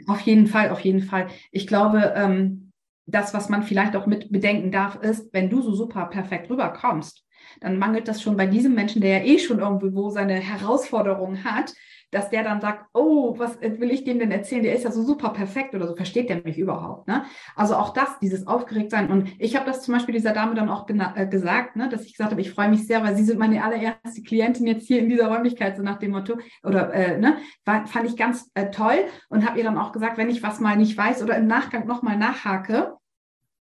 Auf 0.06 0.20
jeden 0.20 0.46
Fall, 0.46 0.70
auf 0.70 0.80
jeden 0.80 1.02
Fall. 1.02 1.28
Ich 1.50 1.66
glaube, 1.66 2.12
ähm, 2.16 2.72
das, 3.06 3.34
was 3.34 3.48
man 3.48 3.62
vielleicht 3.62 3.96
auch 3.96 4.06
mit 4.06 4.30
bedenken 4.30 4.70
darf, 4.70 4.96
ist, 5.02 5.32
wenn 5.32 5.50
du 5.50 5.62
so 5.62 5.74
super 5.74 6.06
perfekt 6.06 6.48
rüberkommst, 6.48 7.24
dann 7.60 7.78
mangelt 7.78 8.06
das 8.06 8.22
schon 8.22 8.36
bei 8.36 8.46
diesem 8.46 8.74
Menschen, 8.74 9.00
der 9.00 9.18
ja 9.18 9.24
eh 9.24 9.38
schon 9.38 9.58
irgendwo 9.58 10.10
seine 10.10 10.34
Herausforderungen 10.34 11.44
hat, 11.44 11.74
dass 12.10 12.30
der 12.30 12.42
dann 12.42 12.60
sagt, 12.60 12.86
oh, 12.92 13.38
was 13.38 13.60
will 13.60 13.90
ich 13.90 14.04
dem 14.04 14.18
denn 14.18 14.30
erzählen? 14.30 14.62
Der 14.62 14.74
ist 14.74 14.84
ja 14.84 14.90
so 14.90 15.02
super 15.02 15.30
perfekt 15.30 15.74
oder 15.74 15.86
so, 15.86 15.96
versteht 15.96 16.28
der 16.28 16.42
mich 16.42 16.58
überhaupt? 16.58 17.08
Ne? 17.08 17.24
Also 17.56 17.76
auch 17.76 17.92
das, 17.92 18.18
dieses 18.20 18.46
Aufgeregtsein. 18.46 19.10
Und 19.10 19.28
ich 19.38 19.56
habe 19.56 19.66
das 19.66 19.82
zum 19.82 19.94
Beispiel 19.94 20.14
dieser 20.14 20.32
Dame 20.32 20.54
dann 20.54 20.68
auch 20.68 20.88
äh, 20.88 21.26
gesagt, 21.26 21.76
ne, 21.76 21.88
dass 21.88 22.04
ich 22.04 22.12
gesagt 22.12 22.32
habe, 22.32 22.40
ich 22.40 22.50
freue 22.50 22.68
mich 22.68 22.86
sehr, 22.86 23.02
weil 23.02 23.16
Sie 23.16 23.24
sind 23.24 23.38
meine 23.38 23.62
allererste 23.62 24.22
Klientin 24.22 24.66
jetzt 24.66 24.86
hier 24.86 25.00
in 25.00 25.08
dieser 25.08 25.28
Räumlichkeit, 25.28 25.76
so 25.76 25.82
nach 25.82 25.98
dem 25.98 26.12
Motto, 26.12 26.38
oder 26.62 26.92
äh, 26.92 27.18
ne, 27.18 27.36
war, 27.64 27.86
fand 27.86 28.08
ich 28.08 28.16
ganz 28.16 28.50
äh, 28.54 28.70
toll 28.70 28.98
und 29.28 29.46
habe 29.46 29.58
ihr 29.58 29.64
dann 29.64 29.78
auch 29.78 29.92
gesagt, 29.92 30.18
wenn 30.18 30.30
ich 30.30 30.42
was 30.42 30.60
mal 30.60 30.76
nicht 30.76 30.96
weiß 30.96 31.22
oder 31.22 31.36
im 31.36 31.46
Nachgang 31.46 31.86
nochmal 31.86 32.16
nachhake, 32.16 32.96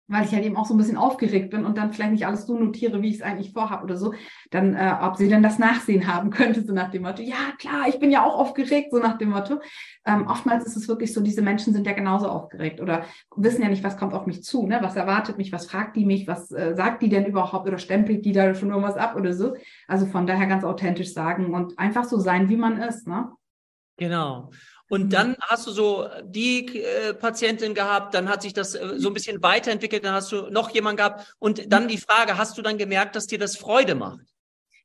weil 0.08 0.24
ich 0.24 0.32
halt 0.32 0.44
eben 0.44 0.56
auch 0.56 0.64
so 0.64 0.74
ein 0.74 0.78
bisschen 0.78 0.96
aufgeregt 0.96 1.50
bin 1.50 1.64
und 1.64 1.76
dann 1.76 1.92
vielleicht 1.92 2.12
nicht 2.12 2.26
alles 2.26 2.46
so 2.46 2.58
notiere, 2.58 3.02
wie 3.02 3.10
ich 3.10 3.16
es 3.16 3.22
eigentlich 3.22 3.52
vorhabe 3.52 3.84
oder 3.84 3.96
so, 3.96 4.14
dann, 4.50 4.74
äh, 4.74 4.94
ob 5.02 5.16
sie 5.16 5.28
denn 5.28 5.42
das 5.42 5.58
Nachsehen 5.58 6.12
haben 6.12 6.30
könnte, 6.38 6.64
so 6.64 6.72
nach 6.72 6.90
dem 6.90 7.02
Motto, 7.02 7.22
ja 7.22 7.36
klar, 7.58 7.86
ich 7.88 7.98
bin 7.98 8.10
ja 8.10 8.24
auch 8.24 8.38
aufgeregt, 8.38 8.88
so 8.90 8.98
nach 8.98 9.18
dem 9.18 9.30
Motto. 9.30 9.60
Ähm, 10.06 10.26
oftmals 10.26 10.64
ist 10.64 10.76
es 10.76 10.88
wirklich 10.88 11.12
so, 11.12 11.20
diese 11.20 11.42
Menschen 11.42 11.72
sind 11.74 11.86
ja 11.86 11.92
genauso 11.92 12.28
aufgeregt 12.28 12.80
oder 12.80 13.04
wissen 13.36 13.62
ja 13.62 13.68
nicht, 13.68 13.84
was 13.84 13.98
kommt 13.98 14.14
auf 14.14 14.26
mich 14.26 14.42
zu, 14.42 14.66
ne? 14.66 14.78
was 14.80 14.96
erwartet 14.96 15.36
mich, 15.36 15.52
was 15.52 15.66
fragt 15.66 15.96
die 15.96 16.06
mich, 16.06 16.26
was 16.26 16.50
äh, 16.50 16.74
sagt 16.74 17.02
die 17.02 17.10
denn 17.10 17.26
überhaupt 17.26 17.68
oder 17.68 17.78
stempelt 17.78 18.24
die 18.24 18.32
da 18.32 18.54
schon 18.54 18.70
irgendwas 18.70 18.96
ab 18.96 19.14
oder 19.16 19.34
so. 19.34 19.54
Also 19.86 20.06
von 20.06 20.26
daher 20.26 20.46
ganz 20.46 20.64
authentisch 20.64 21.12
sagen 21.12 21.54
und 21.54 21.78
einfach 21.78 22.04
so 22.04 22.18
sein, 22.18 22.48
wie 22.48 22.56
man 22.56 22.78
ist. 22.78 23.06
Ne? 23.06 23.28
Genau. 23.98 24.50
Und 24.88 25.06
mhm. 25.06 25.10
dann 25.10 25.36
hast 25.40 25.66
du 25.66 25.70
so 25.70 26.08
die 26.24 26.78
äh, 26.78 27.12
Patientin 27.12 27.74
gehabt, 27.74 28.14
dann 28.14 28.28
hat 28.28 28.42
sich 28.42 28.54
das 28.54 28.74
äh, 28.74 28.94
so 28.96 29.08
ein 29.08 29.14
bisschen 29.14 29.42
weiterentwickelt, 29.42 30.04
dann 30.04 30.14
hast 30.14 30.32
du 30.32 30.48
noch 30.50 30.70
jemanden 30.70 30.96
gehabt 30.96 31.34
und 31.38 31.70
dann 31.70 31.88
die 31.88 31.98
Frage, 31.98 32.38
hast 32.38 32.56
du 32.56 32.62
dann 32.62 32.78
gemerkt, 32.78 33.14
dass 33.14 33.26
dir 33.26 33.38
das 33.38 33.56
Freude 33.56 33.94
macht? 33.94 34.24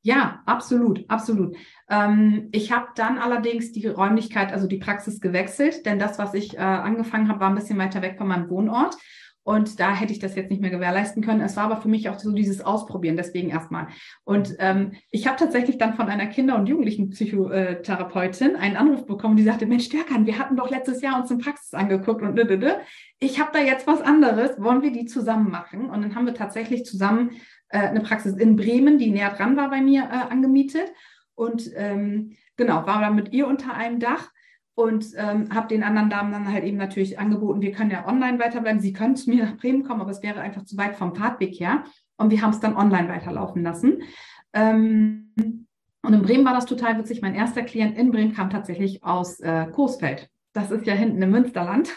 Ja, 0.02 0.42
absolut, 0.46 1.10
absolut. 1.10 1.56
Ähm, 1.90 2.50
ich 2.52 2.74
habe 2.74 2.88
dann 2.96 3.18
allerdings 3.18 3.72
die 3.72 3.88
Räumlichkeit, 3.88 4.52
also 4.52 4.68
die 4.68 4.78
Praxis 4.78 5.22
gewechselt, 5.22 5.86
denn 5.86 5.98
das, 5.98 6.20
was 6.20 6.34
ich 6.34 6.56
äh, 6.56 6.60
angefangen 6.60 7.30
habe, 7.30 7.40
war 7.40 7.48
ein 7.48 7.56
bisschen 7.56 7.80
weiter 7.80 8.02
weg 8.02 8.18
von 8.18 8.28
meinem 8.28 8.50
Wohnort. 8.50 8.98
Und 9.44 9.80
da 9.80 9.94
hätte 9.94 10.14
ich 10.14 10.20
das 10.20 10.36
jetzt 10.36 10.50
nicht 10.50 10.62
mehr 10.62 10.72
gewährleisten 10.72 11.22
können. 11.22 11.42
Es 11.42 11.58
war 11.58 11.66
aber 11.66 11.82
für 11.82 11.90
mich 11.90 12.10
auch 12.10 12.18
so 12.18 12.32
dieses 12.32 12.62
Ausprobieren, 12.62 13.18
deswegen 13.18 13.50
erstmal. 13.50 13.88
Und 14.24 14.56
ähm, 14.60 14.94
ich 15.12 15.28
habe 15.28 15.38
tatsächlich 15.38 15.78
dann 15.78 15.96
von 15.96 16.08
einer 16.08 16.28
Kinder- 16.28 16.56
und 16.56 16.68
Jugendlichen-Psychotherapeutin 16.68 18.56
einen 18.56 18.78
Anruf 18.78 19.06
bekommen, 19.06 19.36
die 19.36 19.44
sagte, 19.44 19.66
Mensch, 19.66 19.86
Stärkan, 19.86 20.26
wir 20.26 20.40
hatten 20.40 20.56
doch 20.56 20.70
letztes 20.70 21.02
Jahr 21.02 21.20
uns 21.20 21.30
in 21.30 21.40
Praxis 21.40 21.74
angeguckt 21.74 22.22
und 22.22 22.40
ich 23.20 23.40
habe 23.40 23.52
da 23.54 23.60
jetzt 23.60 23.86
was 23.86 24.02
anderes, 24.02 24.60
wollen 24.60 24.82
wir 24.82 24.92
die 24.92 25.06
zusammen 25.06 25.50
machen? 25.52 25.90
Und 25.90 26.02
dann 26.02 26.16
haben 26.16 26.26
wir 26.26 26.34
tatsächlich 26.34 26.86
zusammen 26.86 27.32
äh, 27.70 27.80
eine 27.80 28.02
Praxis 28.02 28.36
in 28.36 28.56
Bremen, 28.56 28.98
die 28.98 29.12
näher 29.12 29.32
dran 29.32 29.58
war 29.58 29.70
bei 29.70 29.82
mir, 29.82 30.04
äh, 30.04 30.32
angemietet. 30.32 30.92
Und 31.36 31.70
ähm, 31.76 32.36
genau, 32.56 32.86
war 32.86 33.02
dann 33.02 33.16
mit 33.16 33.34
ihr 33.34 33.48
unter 33.48 33.74
einem 33.74 34.00
Dach 34.00 34.30
und 34.76 35.06
ähm, 35.16 35.54
habe 35.54 35.68
den 35.68 35.84
anderen 35.84 36.10
Damen 36.10 36.32
dann 36.32 36.52
halt 36.52 36.64
eben 36.64 36.78
natürlich 36.78 37.20
angeboten, 37.20 37.62
wir 37.62 37.72
können 37.72 37.92
ja 37.92 38.08
online 38.08 38.40
weiterbleiben. 38.40 38.80
Sie 38.80 38.94
können 38.94 39.16
zu 39.16 39.30
mir 39.30 39.46
nach 39.46 39.58
Bremen 39.58 39.84
kommen, 39.84 40.02
aber 40.02 40.12
es 40.12 40.24
wäre 40.24 40.42
einfach 40.42 40.66
zu 40.66 40.78
weit 40.78 40.96
vom 40.96 41.16
Fahrtweg 41.16 41.60
her. 41.60 41.84
Und 42.18 42.32
wir 42.32 42.42
haben 42.42 42.52
es 42.52 42.60
dann 42.60 42.76
online 42.76 43.10
weiterlaufen 43.10 43.64
lassen. 43.64 44.04
Ähm, 44.54 45.34
und 46.06 46.14
in 46.14 46.22
Bremen 46.22 46.46
war 46.46 46.54
das 46.54 46.66
total 46.66 46.98
witzig. 46.98 47.22
Mein 47.22 47.36
erster 47.36 47.64
Klient 47.64 47.98
in 47.98 48.12
Bremen 48.12 48.34
kam 48.34 48.50
tatsächlich 48.50 49.04
aus 49.04 49.40
äh, 49.40 49.68
Coesfeld. 49.68 50.30
Das 50.54 50.72
ist 50.72 50.86
ja 50.86 50.94
hinten 50.94 51.22
im 51.22 51.32
Münsterland. 51.32 51.96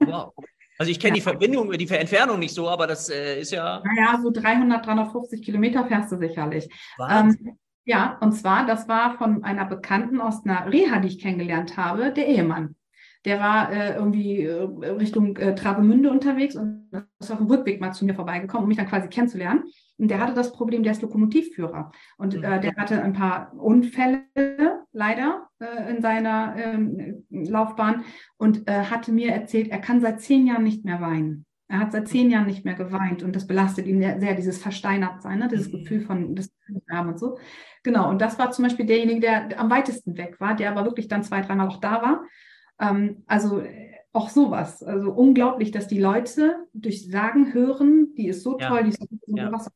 Wow. 0.00 0.32
Also 0.78 0.92
ich 0.92 1.00
kenne 1.00 1.14
die 1.14 1.20
Verbindung, 1.20 1.72
die 1.72 1.88
Entfernung 1.88 2.38
nicht 2.38 2.54
so, 2.54 2.68
aber 2.68 2.86
das 2.86 3.10
äh, 3.10 3.40
ist 3.40 3.50
ja. 3.50 3.82
Naja, 3.84 4.20
so 4.22 4.30
300, 4.30 4.86
350 4.86 5.42
Kilometer 5.42 5.84
fährst 5.86 6.12
du 6.12 6.18
sicherlich. 6.18 6.68
Ähm, 7.10 7.58
ja, 7.88 8.18
und 8.20 8.32
zwar, 8.32 8.66
das 8.66 8.86
war 8.86 9.16
von 9.16 9.44
einer 9.44 9.64
Bekannten 9.64 10.20
aus 10.20 10.44
einer 10.44 10.70
Reha, 10.70 10.98
die 10.98 11.08
ich 11.08 11.20
kennengelernt 11.20 11.78
habe, 11.78 12.12
der 12.12 12.28
Ehemann. 12.28 12.76
Der 13.24 13.40
war 13.40 13.72
äh, 13.72 13.94
irgendwie 13.94 14.42
äh, 14.42 14.62
Richtung 14.90 15.34
äh, 15.38 15.54
Travemünde 15.54 16.10
unterwegs 16.10 16.54
und 16.54 16.90
ist 17.18 17.32
auf 17.32 17.38
dem 17.38 17.46
Rückweg 17.46 17.80
mal 17.80 17.92
zu 17.92 18.04
mir 18.04 18.14
vorbeigekommen, 18.14 18.64
um 18.64 18.68
mich 18.68 18.76
dann 18.76 18.88
quasi 18.88 19.08
kennenzulernen. 19.08 19.64
Und 19.96 20.10
der 20.10 20.20
hatte 20.20 20.34
das 20.34 20.52
Problem, 20.52 20.82
der 20.82 20.92
ist 20.92 21.00
Lokomotivführer. 21.00 21.90
Und 22.18 22.34
äh, 22.34 22.36
mhm. 22.36 22.60
der 22.60 22.76
hatte 22.76 23.02
ein 23.02 23.14
paar 23.14 23.54
Unfälle 23.54 24.20
leider 24.92 25.48
äh, 25.58 25.90
in 25.90 26.02
seiner 26.02 26.56
ähm, 26.58 27.24
Laufbahn 27.30 28.04
und 28.36 28.68
äh, 28.68 28.84
hatte 28.84 29.12
mir 29.12 29.32
erzählt, 29.32 29.68
er 29.68 29.80
kann 29.80 30.02
seit 30.02 30.20
zehn 30.20 30.46
Jahren 30.46 30.62
nicht 30.62 30.84
mehr 30.84 31.00
weinen. 31.00 31.46
Er 31.70 31.80
hat 31.80 31.92
seit 31.92 32.08
zehn 32.08 32.30
Jahren 32.30 32.46
nicht 32.46 32.64
mehr 32.64 32.74
geweint 32.74 33.22
und 33.22 33.36
das 33.36 33.46
belastet 33.46 33.86
ihn 33.86 34.00
sehr, 34.00 34.34
dieses 34.34 34.58
Versteinertsein, 34.58 35.38
ne? 35.38 35.48
dieses 35.48 35.68
mhm. 35.68 35.72
Gefühl 35.72 36.00
von 36.00 36.34
das 36.34 36.50
haben 36.90 37.10
und 37.10 37.18
so. 37.18 37.38
Genau, 37.82 38.08
und 38.08 38.20
das 38.20 38.38
war 38.38 38.50
zum 38.50 38.64
Beispiel 38.64 38.86
derjenige, 38.86 39.20
der 39.20 39.60
am 39.60 39.70
weitesten 39.70 40.16
weg 40.16 40.40
war, 40.40 40.56
der 40.56 40.70
aber 40.70 40.84
wirklich 40.84 41.08
dann 41.08 41.22
zwei, 41.22 41.42
dreimal 41.42 41.68
auch 41.68 41.80
da 41.80 42.02
war. 42.02 42.24
Ähm, 42.80 43.22
also 43.26 43.62
auch 44.12 44.30
sowas. 44.30 44.82
Also 44.82 45.12
unglaublich, 45.12 45.70
dass 45.70 45.88
die 45.88 46.00
Leute 46.00 46.56
durch 46.72 47.10
Sagen 47.10 47.52
hören, 47.52 48.14
die 48.16 48.28
ist 48.28 48.42
so 48.42 48.58
ja. 48.58 48.68
toll, 48.68 48.84
die 48.84 48.90
ist 48.90 49.00
so 49.00 49.36
ja. 49.36 49.52
was, 49.52 49.70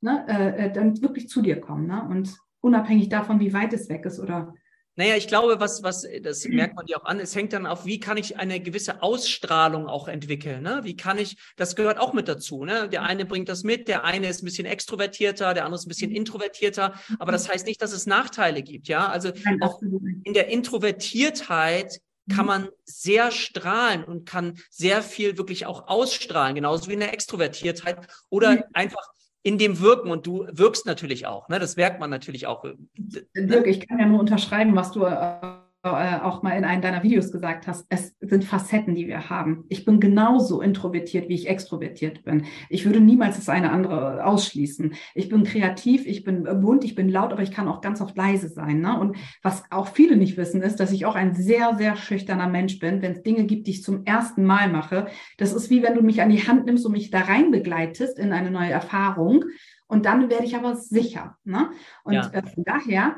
ne? 0.00 0.24
Äh, 0.28 0.66
äh, 0.66 0.72
dann 0.72 1.00
wirklich 1.02 1.28
zu 1.28 1.42
dir 1.42 1.60
kommen. 1.60 1.86
Ne? 1.86 2.02
Und 2.08 2.36
unabhängig 2.60 3.10
davon, 3.10 3.40
wie 3.40 3.52
weit 3.52 3.72
es 3.72 3.88
weg 3.88 4.06
ist 4.06 4.18
oder 4.18 4.54
Naja, 4.98 5.14
ich 5.16 5.28
glaube, 5.28 5.60
was, 5.60 5.82
was, 5.82 6.06
das 6.22 6.46
merkt 6.46 6.74
man 6.74 6.86
dir 6.86 6.98
auch 6.98 7.04
an, 7.04 7.20
es 7.20 7.34
hängt 7.34 7.52
dann 7.52 7.66
auf, 7.66 7.84
wie 7.84 8.00
kann 8.00 8.16
ich 8.16 8.38
eine 8.38 8.60
gewisse 8.60 9.02
Ausstrahlung 9.02 9.88
auch 9.88 10.08
entwickeln, 10.08 10.62
ne? 10.62 10.80
Wie 10.84 10.96
kann 10.96 11.18
ich, 11.18 11.36
das 11.56 11.76
gehört 11.76 11.98
auch 11.98 12.14
mit 12.14 12.28
dazu, 12.28 12.64
ne? 12.64 12.88
Der 12.88 13.02
eine 13.02 13.26
bringt 13.26 13.50
das 13.50 13.62
mit, 13.62 13.88
der 13.88 14.04
eine 14.04 14.28
ist 14.28 14.42
ein 14.42 14.46
bisschen 14.46 14.66
extrovertierter, 14.66 15.52
der 15.52 15.66
andere 15.66 15.78
ist 15.78 15.86
ein 15.86 15.90
bisschen 15.90 16.10
mhm. 16.10 16.16
introvertierter, 16.16 16.94
aber 17.18 17.30
das 17.30 17.46
heißt 17.46 17.66
nicht, 17.66 17.82
dass 17.82 17.92
es 17.92 18.06
Nachteile 18.06 18.62
gibt, 18.62 18.88
ja? 18.88 19.08
Also 19.08 19.32
auch 19.60 19.82
in 19.82 20.32
der 20.32 20.48
Introvertiertheit 20.48 22.00
kann 22.30 22.46
mhm. 22.46 22.46
man 22.46 22.68
sehr 22.84 23.30
strahlen 23.30 24.02
und 24.02 24.26
kann 24.26 24.58
sehr 24.70 25.02
viel 25.02 25.36
wirklich 25.36 25.66
auch 25.66 25.88
ausstrahlen, 25.88 26.54
genauso 26.54 26.88
wie 26.88 26.94
in 26.94 27.00
der 27.00 27.12
Extrovertiertheit 27.12 28.06
oder 28.30 28.52
mhm. 28.52 28.64
einfach 28.72 29.06
in 29.46 29.58
dem 29.58 29.78
Wirken 29.78 30.10
und 30.10 30.26
du 30.26 30.44
wirkst 30.50 30.86
natürlich 30.86 31.24
auch. 31.24 31.48
Ne? 31.48 31.60
Das 31.60 31.76
merkt 31.76 32.00
man 32.00 32.10
natürlich 32.10 32.48
auch. 32.48 32.64
Äh, 32.64 32.74
Dirk, 33.36 33.68
ich 33.68 33.86
kann 33.86 34.00
ja 34.00 34.06
nur 34.06 34.18
unterschreiben, 34.18 34.74
was 34.74 34.90
du 34.90 35.06
äh, 35.90 36.20
auch 36.22 36.42
mal 36.42 36.52
in 36.52 36.64
einem 36.64 36.82
deiner 36.82 37.02
Videos 37.02 37.32
gesagt 37.32 37.66
hast, 37.66 37.86
es 37.88 38.14
sind 38.20 38.44
Facetten, 38.44 38.94
die 38.94 39.06
wir 39.06 39.30
haben. 39.30 39.64
Ich 39.68 39.84
bin 39.84 40.00
genauso 40.00 40.60
introvertiert, 40.60 41.28
wie 41.28 41.34
ich 41.34 41.48
extrovertiert 41.48 42.24
bin. 42.24 42.44
Ich 42.68 42.84
würde 42.84 43.00
niemals 43.00 43.36
das 43.36 43.48
eine 43.48 43.70
andere 43.70 44.24
ausschließen. 44.24 44.94
Ich 45.14 45.28
bin 45.28 45.44
kreativ, 45.44 46.06
ich 46.06 46.24
bin 46.24 46.44
bunt, 46.60 46.84
ich 46.84 46.94
bin 46.94 47.08
laut, 47.08 47.32
aber 47.32 47.42
ich 47.42 47.50
kann 47.50 47.68
auch 47.68 47.80
ganz 47.80 48.00
oft 48.00 48.16
leise 48.16 48.48
sein. 48.48 48.80
Ne? 48.80 48.98
Und 48.98 49.16
was 49.42 49.64
auch 49.70 49.88
viele 49.88 50.16
nicht 50.16 50.36
wissen, 50.36 50.62
ist, 50.62 50.80
dass 50.80 50.92
ich 50.92 51.06
auch 51.06 51.14
ein 51.14 51.34
sehr, 51.34 51.74
sehr 51.76 51.96
schüchterner 51.96 52.48
Mensch 52.48 52.78
bin, 52.78 53.02
wenn 53.02 53.12
es 53.12 53.22
Dinge 53.22 53.44
gibt, 53.44 53.66
die 53.66 53.72
ich 53.72 53.82
zum 53.82 54.04
ersten 54.04 54.44
Mal 54.44 54.68
mache. 54.68 55.06
Das 55.38 55.52
ist 55.52 55.70
wie 55.70 55.82
wenn 55.82 55.94
du 55.94 56.02
mich 56.02 56.22
an 56.22 56.30
die 56.30 56.46
Hand 56.46 56.66
nimmst 56.66 56.86
und 56.86 56.92
mich 56.92 57.10
da 57.10 57.20
rein 57.20 57.50
begleitest 57.50 58.18
in 58.18 58.32
eine 58.32 58.50
neue 58.50 58.70
Erfahrung. 58.70 59.44
Und 59.88 60.04
dann 60.04 60.30
werde 60.30 60.44
ich 60.44 60.56
aber 60.56 60.74
sicher. 60.76 61.36
Ne? 61.44 61.70
Und 62.02 62.14
ja. 62.14 62.30
äh, 62.32 62.42
von 62.42 62.64
daher 62.64 63.16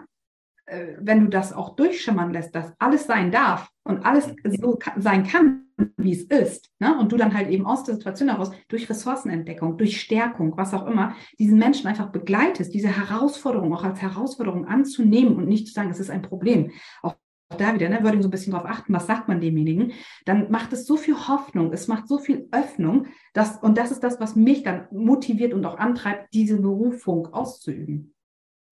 wenn 1.00 1.24
du 1.24 1.28
das 1.28 1.52
auch 1.52 1.76
durchschimmern 1.76 2.32
lässt, 2.32 2.54
dass 2.54 2.72
alles 2.78 3.06
sein 3.06 3.30
darf 3.30 3.70
und 3.84 4.04
alles 4.04 4.34
so 4.60 4.78
sein 4.96 5.26
kann, 5.26 5.64
wie 5.96 6.12
es 6.12 6.22
ist, 6.24 6.70
ne? 6.78 6.98
und 6.98 7.12
du 7.12 7.16
dann 7.16 7.34
halt 7.34 7.48
eben 7.48 7.66
aus 7.66 7.84
der 7.84 7.94
Situation 7.94 8.28
heraus 8.28 8.50
durch 8.68 8.90
Ressourcenentdeckung, 8.90 9.78
durch 9.78 10.00
Stärkung, 10.00 10.56
was 10.56 10.74
auch 10.74 10.86
immer, 10.86 11.14
diesen 11.38 11.58
Menschen 11.58 11.86
einfach 11.86 12.10
begleitest, 12.10 12.74
diese 12.74 12.88
Herausforderung 12.88 13.72
auch 13.74 13.84
als 13.84 14.02
Herausforderung 14.02 14.66
anzunehmen 14.66 15.36
und 15.36 15.46
nicht 15.46 15.68
zu 15.68 15.72
sagen, 15.72 15.90
es 15.90 16.00
ist 16.00 16.10
ein 16.10 16.22
Problem. 16.22 16.72
Auch 17.02 17.14
da 17.56 17.74
wieder, 17.74 17.88
ne, 17.88 18.02
würde 18.02 18.16
ich 18.16 18.22
so 18.22 18.28
ein 18.28 18.32
bisschen 18.32 18.52
darauf 18.52 18.68
achten, 18.68 18.92
was 18.92 19.06
sagt 19.06 19.28
man 19.28 19.40
demjenigen, 19.40 19.92
dann 20.26 20.50
macht 20.50 20.72
es 20.72 20.84
so 20.86 20.96
viel 20.96 21.14
Hoffnung, 21.14 21.72
es 21.72 21.88
macht 21.88 22.06
so 22.06 22.18
viel 22.18 22.48
Öffnung, 22.50 23.06
dass, 23.32 23.56
und 23.62 23.78
das 23.78 23.90
ist 23.90 24.02
das, 24.02 24.20
was 24.20 24.36
mich 24.36 24.64
dann 24.64 24.86
motiviert 24.90 25.54
und 25.54 25.64
auch 25.64 25.78
antreibt, 25.78 26.34
diese 26.34 26.60
Berufung 26.60 27.32
auszuüben. 27.32 28.14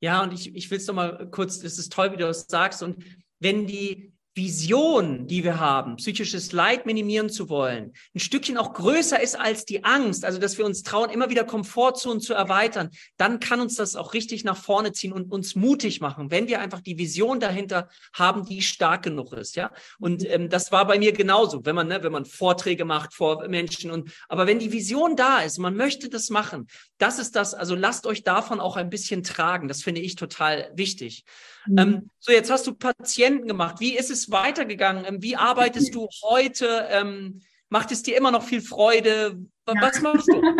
Ja, 0.01 0.23
und 0.23 0.33
ich, 0.33 0.55
ich 0.55 0.71
will 0.71 0.79
es 0.79 0.87
nochmal 0.87 1.31
kurz, 1.31 1.63
es 1.63 1.79
ist 1.79 1.93
toll, 1.93 2.13
wie 2.13 2.17
du 2.17 2.27
das 2.27 2.47
sagst. 2.49 2.83
Und 2.83 3.05
wenn 3.39 3.67
die 3.67 4.13
Vision, 4.37 5.27
die 5.27 5.45
wir 5.45 5.59
haben, 5.59 5.97
psychisches 5.97 6.53
Leid 6.53 6.85
minimieren 6.85 7.31
zu 7.31 7.49
wollen, 7.49 7.95
ein 8.15 8.21
Stückchen 8.21 8.59
auch 8.59 8.75
größer 8.75 9.19
ist 9.21 9.35
als 9.35 9.65
die 9.65 9.83
Angst, 9.83 10.27
also 10.27 10.39
dass 10.39 10.59
wir 10.59 10.67
uns 10.67 10.83
trauen, 10.83 11.09
immer 11.09 11.31
wieder 11.31 11.45
Komfortzonen 11.45 12.21
zu 12.21 12.35
erweitern, 12.35 12.91
dann 13.17 13.41
kann 13.41 13.61
uns 13.61 13.77
das 13.77 13.97
auch 13.97 14.13
richtig 14.13 14.45
nach 14.45 14.59
vorne 14.59 14.93
ziehen 14.93 15.15
und 15.15 15.33
uns 15.33 15.55
mutig 15.55 16.03
machen, 16.03 16.31
wenn 16.31 16.49
wir 16.49 16.61
einfach 16.61 16.83
die 16.83 16.99
Vision 16.99 17.41
dahinter 17.41 17.89
haben, 18.13 18.45
die 18.45 18.61
stark 18.61 19.05
genug 19.05 19.33
ist, 19.33 19.57
ja. 19.57 19.73
Und 19.99 20.29
ähm, 20.29 20.51
das 20.51 20.71
war 20.71 20.87
bei 20.87 20.99
mir 20.99 21.13
genauso, 21.13 21.65
wenn 21.65 21.75
man, 21.75 21.89
ne, 21.89 22.03
wenn 22.03 22.13
man 22.13 22.27
Vorträge 22.27 22.85
macht 22.85 23.15
vor 23.15 23.49
Menschen 23.49 23.91
und, 23.91 24.13
aber 24.29 24.47
wenn 24.47 24.59
die 24.59 24.71
Vision 24.71 25.17
da 25.17 25.41
ist, 25.41 25.57
man 25.57 25.77
möchte 25.77 26.11
das 26.11 26.29
machen, 26.29 26.67
das 26.99 27.19
ist 27.19 27.37
das, 27.37 27.55
also 27.55 27.75
lasst 27.75 28.07
euch 28.07 28.23
davon 28.23 28.61
auch 28.61 28.77
ein 28.77 28.91
bisschen 28.91 29.23
tragen, 29.23 29.67
das 29.67 29.83
finde 29.83 30.03
ich 30.03 30.15
total 30.15 30.71
wichtig. 30.75 31.25
Mhm. 31.67 31.79
Ähm, 31.79 32.11
so, 32.19 32.33
jetzt 32.33 32.51
hast 32.51 32.67
du 32.67 32.75
Patienten 32.75 33.47
gemacht. 33.47 33.77
Wie 33.81 33.97
ist 33.97 34.11
es 34.11 34.26
weitergegangen? 34.31 35.05
Ähm, 35.07 35.23
wie 35.23 35.37
arbeitest 35.37 35.95
du 35.95 36.09
heute? 36.23 36.89
Ähm, 36.91 37.41
macht 37.69 37.93
es 37.93 38.03
dir 38.03 38.17
immer 38.17 38.31
noch 38.31 38.43
viel 38.43 38.61
Freude? 38.61 39.39
Was 39.65 39.97
ja. 39.97 40.03
machst 40.03 40.29
du? 40.29 40.43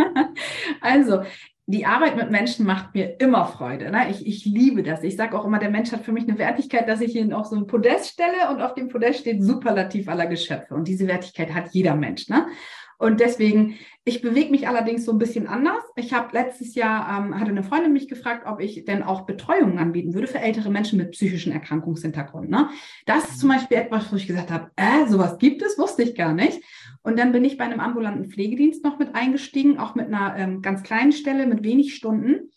Also, 0.81 1.23
die 1.69 1.85
Arbeit 1.85 2.17
mit 2.17 2.31
Menschen 2.31 2.65
macht 2.65 2.95
mir 2.95 3.19
immer 3.21 3.47
Freude. 3.47 3.91
Ne? 3.91 4.11
Ich, 4.11 4.25
ich 4.25 4.45
liebe 4.45 4.85
das. 4.85 5.03
Ich 5.03 5.17
sage 5.17 5.39
auch 5.39 5.45
immer, 5.45 5.59
der 5.59 5.71
Mensch 5.71 5.91
hat 5.91 6.05
für 6.05 6.13
mich 6.13 6.29
eine 6.29 6.39
Wertigkeit, 6.39 6.89
dass 6.89 7.01
ich 7.01 7.17
ihn 7.17 7.33
auf 7.33 7.47
so 7.47 7.57
ein 7.57 7.67
Podest 7.67 8.11
stelle 8.11 8.51
und 8.51 8.61
auf 8.61 8.75
dem 8.75 8.89
Podest 8.89 9.21
steht 9.21 9.43
Superlativ 9.43 10.09
aller 10.09 10.27
Geschöpfe. 10.27 10.75
Und 10.75 10.87
diese 10.87 11.09
Wertigkeit 11.09 11.53
hat 11.55 11.71
jeder 11.73 11.97
Mensch. 11.97 12.29
Ne? 12.29 12.47
Und 12.99 13.21
deswegen, 13.21 13.77
ich 14.05 14.23
bewege 14.23 14.51
mich 14.51 14.69
allerdings 14.69 15.05
so 15.05 15.13
ein 15.13 15.19
bisschen 15.19 15.47
anders. 15.47 15.83
Ich 15.97 16.13
habe 16.13 16.29
letztes 16.33 16.75
Jahr, 16.75 17.19
ähm, 17.19 17.39
hatte 17.39 17.51
eine 17.51 17.63
Freundin 17.63 17.93
mich 17.93 18.09
gefragt, 18.09 18.47
ob 18.47 18.61
ich 18.61 18.85
denn 18.85 19.03
auch 19.03 19.27
Betreuungen 19.27 19.79
anbieten 19.79 20.15
würde 20.15 20.27
für 20.27 20.39
ältere 20.39 20.71
Menschen 20.71 20.99
mit 20.99 21.13
psychischen 21.13 21.53
Erkrankungshintergrund. 21.53 22.49
Ne? 22.49 22.71
Das 23.05 23.29
ist 23.29 23.41
zum 23.41 23.51
Beispiel 23.51 23.77
etwas, 23.77 24.11
wo 24.13 24.17
ich 24.17 24.27
gesagt 24.27 24.51
habe, 24.51 24.71
äh, 24.77 25.07
sowas 25.09 25.39
gibt 25.39 25.63
es, 25.63 25.79
wusste 25.79 26.03
ich 26.03 26.15
gar 26.15 26.33
nicht. 26.33 26.63
Und 27.03 27.19
dann 27.19 27.33
bin 27.33 27.45
ich 27.45 27.57
bei 27.57 27.65
einem 27.65 27.81
ambulanten 27.81 28.31
Pflegedienst 28.31 28.83
noch 28.83 28.99
mit 28.99 29.15
eingestiegen, 29.15 29.79
auch 29.79 29.95
mit 29.95 30.07
einer 30.07 30.37
ähm, 30.37 30.63
ganz 30.63 30.83
kleinen 30.83 31.13
Stelle, 31.13 31.47
mit 31.47 31.63
wenig 31.63 31.95
Stunden 31.95 32.51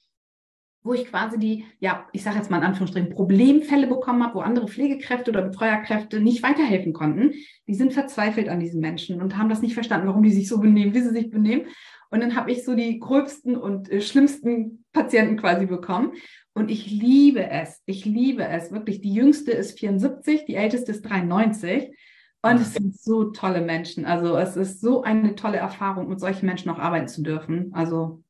wo 0.84 0.94
ich 0.94 1.08
quasi 1.08 1.38
die, 1.38 1.66
ja, 1.80 2.08
ich 2.14 2.24
sage 2.24 2.38
jetzt 2.38 2.50
mal 2.50 2.58
in 2.58 2.64
Anführungsstrichen, 2.64 3.10
Problemfälle 3.10 3.88
bekommen 3.88 4.24
habe, 4.24 4.36
wo 4.36 4.40
andere 4.40 4.68
Pflegekräfte 4.68 5.32
oder 5.32 5.42
Betreuerkräfte 5.42 6.22
nicht 6.22 6.42
weiterhelfen 6.42 6.94
konnten. 6.94 7.34
Die 7.68 7.76
sind 7.76 7.94
verzweifelt 7.94 8.48
an 8.48 8.60
diesen 8.60 8.80
Menschen 8.80 9.22
und 9.22 9.38
haben 9.38 9.50
das 9.50 9.62
nicht 9.62 9.74
verstanden, 9.74 10.08
warum 10.08 10.24
die 10.24 10.32
sich 10.32 10.48
so 10.48 10.60
benehmen, 10.60 10.94
wie 10.94 11.02
sie 11.02 11.12
sich 11.12 11.30
benehmen. 11.30 11.66
Und 12.12 12.22
dann 12.22 12.36
habe 12.36 12.52
ich 12.52 12.64
so 12.64 12.76
die 12.76 13.00
gröbsten 13.00 13.56
und 13.56 13.90
äh, 13.90 14.02
schlimmsten 14.02 14.84
Patienten 14.94 15.38
quasi 15.38 15.66
bekommen. 15.66 16.14
Und 16.54 16.72
ich 16.72 16.90
liebe 16.90 17.48
es. 17.50 17.82
Ich 17.86 18.06
liebe 18.06 18.46
es. 18.46 18.72
Wirklich, 18.72 19.02
die 19.02 19.14
jüngste 19.14 19.52
ist 19.52 19.80
74, 19.80 20.46
die 20.46 20.56
älteste 20.56 20.92
ist 20.92 21.04
93. 21.04 21.96
Und 22.42 22.62
es 22.62 22.74
sind 22.74 22.98
so 22.98 23.26
tolle 23.26 23.62
Menschen. 23.62 24.06
Also 24.06 24.38
es 24.38 24.56
ist 24.56 24.82
so 24.82 25.04
eine 25.04 25.36
tolle 25.36 25.58
Erfahrung, 25.58 26.08
mit 26.08 26.20
solchen 26.20 26.46
Menschen 26.46 26.72
auch 26.72 26.80
arbeiten 26.80 27.10
zu 27.10 27.22
dürfen. 27.22 27.72
Also 27.74 28.24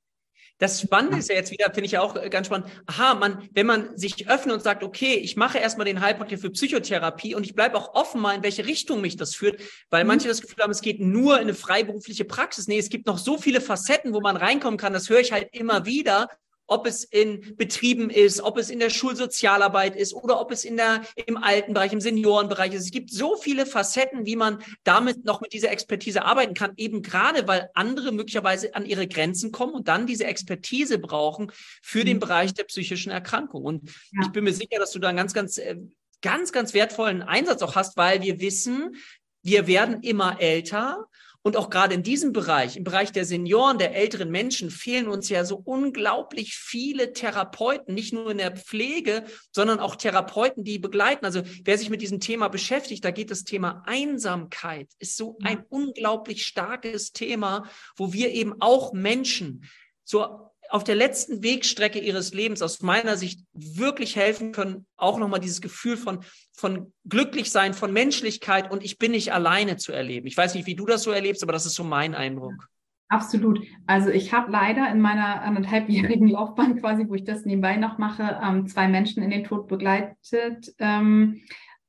das 0.60 0.82
Spannende 0.82 1.18
ist 1.18 1.30
ja 1.30 1.36
jetzt 1.36 1.52
wieder, 1.52 1.66
finde 1.66 1.86
ich 1.86 1.98
auch 1.98 2.16
äh, 2.16 2.30
ganz 2.30 2.48
spannend. 2.48 2.68
Aha, 2.86 3.16
man, 3.16 3.50
wenn 3.54 3.66
man 3.66 3.98
sich 3.98 4.30
öffnet 4.30 4.54
und 4.54 4.62
sagt, 4.62 4.84
okay, 4.84 5.16
ich 5.16 5.38
mache 5.38 5.58
erstmal 5.58 5.86
den 5.86 6.02
Heilpraktiker 6.02 6.42
für 6.42 6.52
Psychotherapie 6.52 7.34
und 7.34 7.46
ich 7.46 7.56
bleibe 7.56 7.78
auch 7.78 7.96
offen 7.96 8.22
mal, 8.22 8.36
in 8.36 8.44
welche 8.44 8.66
Richtung 8.66 9.02
mich 9.02 9.16
das 9.16 9.36
führt, 9.36 9.62
weil 9.90 10.04
mhm. 10.04 10.10
manche 10.10 10.28
das 10.28 10.42
Gefühl 10.42 10.62
haben, 10.62 10.72
es 10.72 10.82
geht 10.82 11.00
nur 11.00 11.38
in 11.38 11.44
eine 11.44 11.54
freiberufliche 11.54 12.26
Praxis. 12.26 12.68
Nee, 12.68 12.78
es 12.78 12.90
gibt 12.90 13.08
noch 13.08 13.18
so 13.18 13.38
viele 13.38 13.62
Facetten, 13.62 14.14
wo 14.14 14.20
man 14.20 14.36
reinkommen 14.36 14.78
kann. 14.78 14.94
Das 14.94 15.10
höre 15.10 15.22
ich 15.22 15.32
halt 15.32 15.48
immer 15.54 15.86
wieder 15.86 16.28
ob 16.70 16.86
es 16.88 17.04
in 17.04 17.56
Betrieben 17.58 18.10
ist, 18.10 18.42
ob 18.42 18.58
es 18.58 18.70
in 18.70 18.80
der 18.80 18.90
Schulsozialarbeit 18.90 19.96
ist 19.96 20.14
oder 20.14 20.40
ob 20.40 20.52
es 20.52 20.64
in 20.64 20.78
der, 20.78 21.02
im 21.26 21.38
Altenbereich, 21.38 21.94
im 21.94 22.02
Seniorenbereich 22.02 22.74
ist. 22.74 22.86
Es 22.86 22.92
gibt 22.92 23.12
so 23.12 23.36
viele 23.36 23.66
Facetten, 23.66 24.26
wie 24.26 24.36
man 24.36 24.64
damit 24.84 25.26
noch 25.26 25.42
mit 25.42 25.54
dieser 25.54 25.72
Expertise 25.72 26.24
arbeiten 26.24 26.54
kann, 26.54 26.74
eben 26.78 27.02
gerade 27.02 27.48
weil 27.48 27.70
andere 27.74 28.12
möglicherweise 28.12 28.76
an 28.76 28.86
ihre 28.86 29.08
Grenzen 29.08 29.52
kommen 29.52 29.74
und 29.74 29.88
dann 29.88 30.08
diese 30.08 30.26
Expertise 30.26 31.00
brauchen 31.00 31.52
für 31.82 32.06
den 32.06 32.18
mhm. 32.18 32.22
Bereich 32.22 32.54
der 32.54 32.66
psychischen 32.66 33.12
Erkrankung. 33.12 33.64
Und 33.64 33.90
ja. 34.12 34.22
ich 34.24 34.30
bin 34.30 34.44
mir 34.44 34.54
sicher, 34.54 34.80
dass 34.80 34.92
du 34.92 35.00
da 35.00 35.10
einen 35.10 35.18
ganz, 35.18 35.34
ganz, 35.34 35.58
äh, 35.58 35.76
ganz, 36.22 36.52
ganz 36.52 36.74
wertvollen 36.74 37.22
Einsatz 37.22 37.62
auch 37.62 37.76
hast, 37.76 37.98
weil 37.98 38.22
wir 38.22 38.40
wissen, 38.40 38.96
wir 39.42 39.68
werden 39.68 40.02
immer 40.02 40.40
älter 40.40 41.08
und 41.42 41.56
auch 41.56 41.70
gerade 41.70 41.94
in 41.96 42.04
diesem 42.04 42.34
Bereich, 42.34 42.76
im 42.76 42.84
Bereich 42.84 43.12
der 43.12 43.26
Senioren, 43.26 43.78
der 43.78 43.96
älteren 43.96 44.30
Menschen, 44.30 44.70
fehlen 44.70 45.08
uns 45.08 45.30
ja 45.30 45.46
so 45.46 45.62
unglaublich 45.64 46.56
viele 46.56 47.14
Therapeuten, 47.14 47.94
nicht 47.94 48.14
nur 48.14 48.30
in 48.30 48.40
der 48.40 48.56
Pflege, 48.56 49.24
sondern 49.52 49.80
auch 49.80 49.96
Therapeuten, 49.96 50.64
die 50.64 50.80
begleiten. 50.80 51.26
Also 51.26 51.42
wer 51.64 51.78
sich 51.78 51.90
mit 51.90 52.02
diesem 52.02 52.20
Thema 52.20 52.50
beschäftigt, 52.50 53.06
da 53.06 53.12
geht 53.12 53.32
das 53.32 53.46
Thema 53.46 53.84
Einsamkeit, 53.86 54.90
ist 55.00 55.16
so 55.16 55.38
ein 55.44 55.64
unglaublich 55.70 56.46
starkes 56.46 57.14
Thema, 57.14 57.70
wo 57.96 58.12
wir 58.12 58.32
eben 58.32 58.56
auch 58.60 58.92
Menschen 58.92 59.66
so 60.04 60.49
auf 60.70 60.84
der 60.84 60.96
letzten 60.96 61.44
Wegstrecke 61.44 62.00
ihres 62.00 62.34
Lebens 62.34 62.62
aus 62.62 62.82
meiner 62.82 63.18
Sicht 63.18 63.46
wirklich 63.54 64.16
helfen 64.16 64.52
können, 64.52 64.86
auch 64.98 65.18
nochmal 65.20 65.40
dieses 65.40 65.62
Gefühl 65.62 65.98
von, 65.98 66.20
von 66.54 66.94
Glücklichsein, 67.08 67.74
von 67.74 67.92
Menschlichkeit 67.92 68.72
und 68.72 68.84
ich 68.84 68.98
bin 68.98 69.12
nicht 69.12 69.34
alleine 69.34 69.78
zu 69.78 69.92
erleben. 69.92 70.28
Ich 70.28 70.38
weiß 70.38 70.56
nicht, 70.56 70.68
wie 70.68 70.76
du 70.76 70.86
das 70.86 71.04
so 71.04 71.12
erlebst, 71.12 71.44
aber 71.44 71.54
das 71.54 71.66
ist 71.66 71.76
so 71.76 71.84
mein 71.84 72.16
Eindruck. 72.16 72.70
Absolut. 73.10 73.66
Also 73.88 74.10
ich 74.10 74.34
habe 74.34 74.52
leider 74.52 74.90
in 74.92 75.02
meiner 75.02 75.42
anderthalbjährigen 75.42 76.28
Laufbahn 76.30 76.80
quasi, 76.80 77.08
wo 77.08 77.16
ich 77.16 77.24
das 77.24 77.44
nebenbei 77.44 77.76
noch 77.76 77.98
mache, 77.98 78.40
ähm, 78.44 78.68
zwei 78.68 78.88
Menschen 78.88 79.24
in 79.24 79.32
den 79.32 79.44
Tod 79.44 79.68
begleitet. 79.68 80.74
Ähm, 80.78 81.42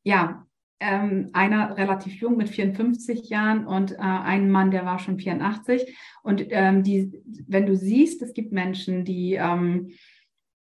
ja, 0.02 0.46
ähm, 0.80 1.28
einer 1.32 1.76
relativ 1.76 2.14
jung 2.14 2.36
mit 2.36 2.48
54 2.48 3.28
Jahren 3.28 3.66
und 3.66 3.92
äh, 3.92 3.96
ein 3.98 4.50
Mann, 4.50 4.70
der 4.70 4.84
war 4.84 4.98
schon 4.98 5.18
84. 5.18 5.94
Und 6.22 6.46
ähm, 6.50 6.82
die, 6.82 7.12
wenn 7.46 7.66
du 7.66 7.76
siehst, 7.76 8.22
es 8.22 8.32
gibt 8.32 8.52
Menschen, 8.52 9.04
die 9.04 9.34
ähm, 9.34 9.90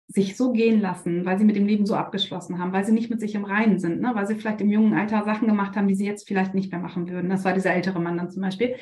sich 0.07 0.37
so 0.37 0.51
gehen 0.51 0.81
lassen, 0.81 1.25
weil 1.25 1.37
sie 1.39 1.45
mit 1.45 1.55
dem 1.55 1.65
Leben 1.65 1.85
so 1.85 1.95
abgeschlossen 1.95 2.59
haben, 2.59 2.73
weil 2.73 2.85
sie 2.85 2.91
nicht 2.91 3.09
mit 3.09 3.19
sich 3.19 3.33
im 3.33 3.45
Reinen 3.45 3.79
sind, 3.79 4.01
ne? 4.01 4.11
weil 4.13 4.27
sie 4.27 4.35
vielleicht 4.35 4.61
im 4.61 4.69
jungen 4.69 4.93
Alter 4.93 5.23
Sachen 5.23 5.47
gemacht 5.47 5.75
haben, 5.75 5.87
die 5.87 5.95
sie 5.95 6.05
jetzt 6.05 6.27
vielleicht 6.27 6.53
nicht 6.53 6.71
mehr 6.71 6.81
machen 6.81 7.09
würden. 7.09 7.29
Das 7.29 7.43
war 7.43 7.53
dieser 7.53 7.73
ältere 7.73 7.99
Mann 7.99 8.17
dann 8.17 8.29
zum 8.29 8.41
Beispiel. 8.41 8.75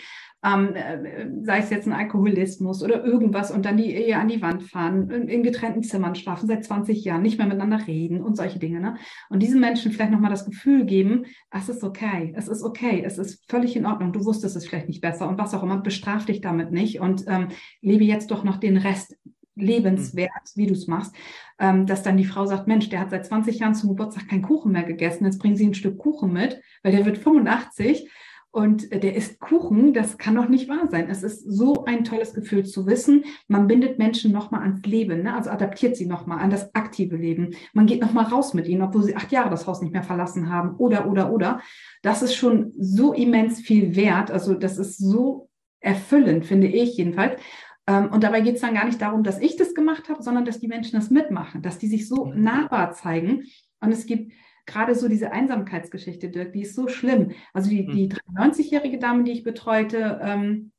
Ähm, 0.45 0.75
äh, 0.75 1.29
sei 1.43 1.59
es 1.59 1.69
jetzt 1.69 1.87
ein 1.87 1.93
Alkoholismus 1.93 2.83
oder 2.83 3.05
irgendwas 3.05 3.49
und 3.49 3.65
dann 3.65 3.77
die 3.77 3.95
Ehe 3.95 4.17
an 4.17 4.27
die 4.27 4.41
Wand 4.41 4.63
fahren, 4.63 5.09
in, 5.09 5.29
in, 5.29 5.41
getrennten 5.41 5.83
Zimmern 5.83 6.15
schlafen, 6.15 6.47
seit 6.47 6.65
20 6.65 7.05
Jahren, 7.05 7.21
nicht 7.21 7.37
mehr 7.37 7.47
miteinander 7.47 7.87
reden 7.87 8.21
und 8.21 8.35
solche 8.35 8.59
Dinge. 8.59 8.81
Ne? 8.81 8.97
Und 9.29 9.41
diesen 9.41 9.61
Menschen 9.61 9.93
vielleicht 9.93 10.11
nochmal 10.11 10.31
das 10.31 10.45
Gefühl 10.45 10.83
geben, 10.83 11.27
es 11.49 11.69
ist 11.69 11.81
okay, 11.81 12.33
es 12.35 12.49
ist 12.49 12.61
okay, 12.61 13.01
es 13.05 13.17
ist 13.17 13.49
völlig 13.49 13.77
in 13.77 13.85
Ordnung, 13.85 14.11
du 14.11 14.25
wusstest 14.25 14.57
es 14.57 14.67
vielleicht 14.67 14.89
nicht 14.89 14.99
besser 14.99 15.29
und 15.29 15.39
was 15.39 15.53
auch 15.53 15.63
immer, 15.63 15.77
bestraf 15.77 16.25
dich 16.25 16.41
damit 16.41 16.73
nicht 16.73 16.99
und 16.99 17.23
ähm, 17.27 17.47
lebe 17.79 18.03
jetzt 18.03 18.29
doch 18.29 18.43
noch 18.43 18.57
den 18.57 18.75
Rest 18.75 19.15
lebenswert, 19.55 20.31
wie 20.55 20.67
du 20.67 20.73
es 20.73 20.87
machst, 20.87 21.13
ähm, 21.59 21.85
dass 21.85 22.03
dann 22.03 22.17
die 22.17 22.25
Frau 22.25 22.45
sagt, 22.45 22.67
Mensch, 22.67 22.89
der 22.89 22.99
hat 22.99 23.11
seit 23.11 23.25
20 23.25 23.59
Jahren 23.59 23.75
zum 23.75 23.89
Geburtstag 23.89 24.27
keinen 24.27 24.41
Kuchen 24.41 24.71
mehr 24.71 24.83
gegessen, 24.83 25.25
jetzt 25.25 25.39
bringen 25.39 25.55
Sie 25.55 25.67
ein 25.67 25.73
Stück 25.73 25.97
Kuchen 25.97 26.33
mit, 26.33 26.61
weil 26.81 26.91
der 26.91 27.05
wird 27.05 27.17
85 27.17 28.09
und 28.55 28.91
der 28.91 29.15
isst 29.15 29.39
Kuchen, 29.39 29.93
das 29.93 30.19
kann 30.19 30.35
doch 30.35 30.47
nicht 30.47 30.69
wahr 30.69 30.87
sein. 30.87 31.09
Es 31.09 31.23
ist 31.23 31.41
so 31.41 31.85
ein 31.85 32.03
tolles 32.03 32.35
Gefühl 32.35 32.63
zu 32.63 32.85
wissen, 32.85 33.25
man 33.47 33.65
bindet 33.65 33.97
Menschen 33.97 34.31
nochmal 34.31 34.61
ans 34.61 34.85
Leben, 34.85 35.23
ne? 35.23 35.33
also 35.33 35.49
adaptiert 35.49 35.97
sie 35.97 36.05
nochmal 36.05 36.37
an 36.37 36.51
das 36.51 36.73
aktive 36.75 37.15
Leben. 37.15 37.55
Man 37.73 37.87
geht 37.87 37.99
nochmal 37.99 38.25
raus 38.25 38.53
mit 38.53 38.67
ihnen, 38.67 38.83
obwohl 38.83 39.01
sie 39.01 39.15
acht 39.15 39.31
Jahre 39.31 39.49
das 39.49 39.65
Haus 39.65 39.81
nicht 39.81 39.91
mehr 39.91 40.03
verlassen 40.03 40.51
haben 40.51 40.75
oder, 40.75 41.09
oder, 41.09 41.33
oder. 41.33 41.61
Das 42.03 42.21
ist 42.21 42.35
schon 42.35 42.71
so 42.77 43.11
immens 43.11 43.59
viel 43.59 43.95
wert. 43.95 44.29
Also 44.29 44.53
das 44.53 44.77
ist 44.77 44.99
so 44.99 45.49
erfüllend, 45.79 46.45
finde 46.45 46.67
ich 46.67 46.97
jedenfalls. 46.97 47.41
Ähm, 47.87 48.09
und 48.11 48.23
dabei 48.23 48.41
geht 48.41 48.55
es 48.55 48.61
dann 48.61 48.75
gar 48.75 48.85
nicht 48.85 49.01
darum, 49.01 49.23
dass 49.23 49.39
ich 49.39 49.55
das 49.55 49.73
gemacht 49.73 50.09
habe, 50.09 50.23
sondern 50.23 50.45
dass 50.45 50.59
die 50.59 50.67
Menschen 50.67 50.99
das 50.99 51.09
mitmachen, 51.09 51.61
dass 51.61 51.77
die 51.77 51.87
sich 51.87 52.07
so 52.07 52.25
mhm. 52.25 52.41
nahbar 52.41 52.91
zeigen. 52.91 53.43
Und 53.81 53.91
es 53.91 54.05
gibt 54.05 54.31
gerade 54.65 54.95
so 54.95 55.07
diese 55.09 55.31
Einsamkeitsgeschichte, 55.31 56.29
Dirk, 56.29 56.53
die 56.53 56.61
ist 56.61 56.75
so 56.75 56.87
schlimm. 56.87 57.31
Also 57.53 57.69
die, 57.69 57.85
die 57.85 58.09
93-jährige 58.09 58.97
mhm. 58.97 59.01
Dame, 59.01 59.23
die 59.23 59.31
ich 59.31 59.43
betreute, 59.43 60.19
ähm, 60.23 60.71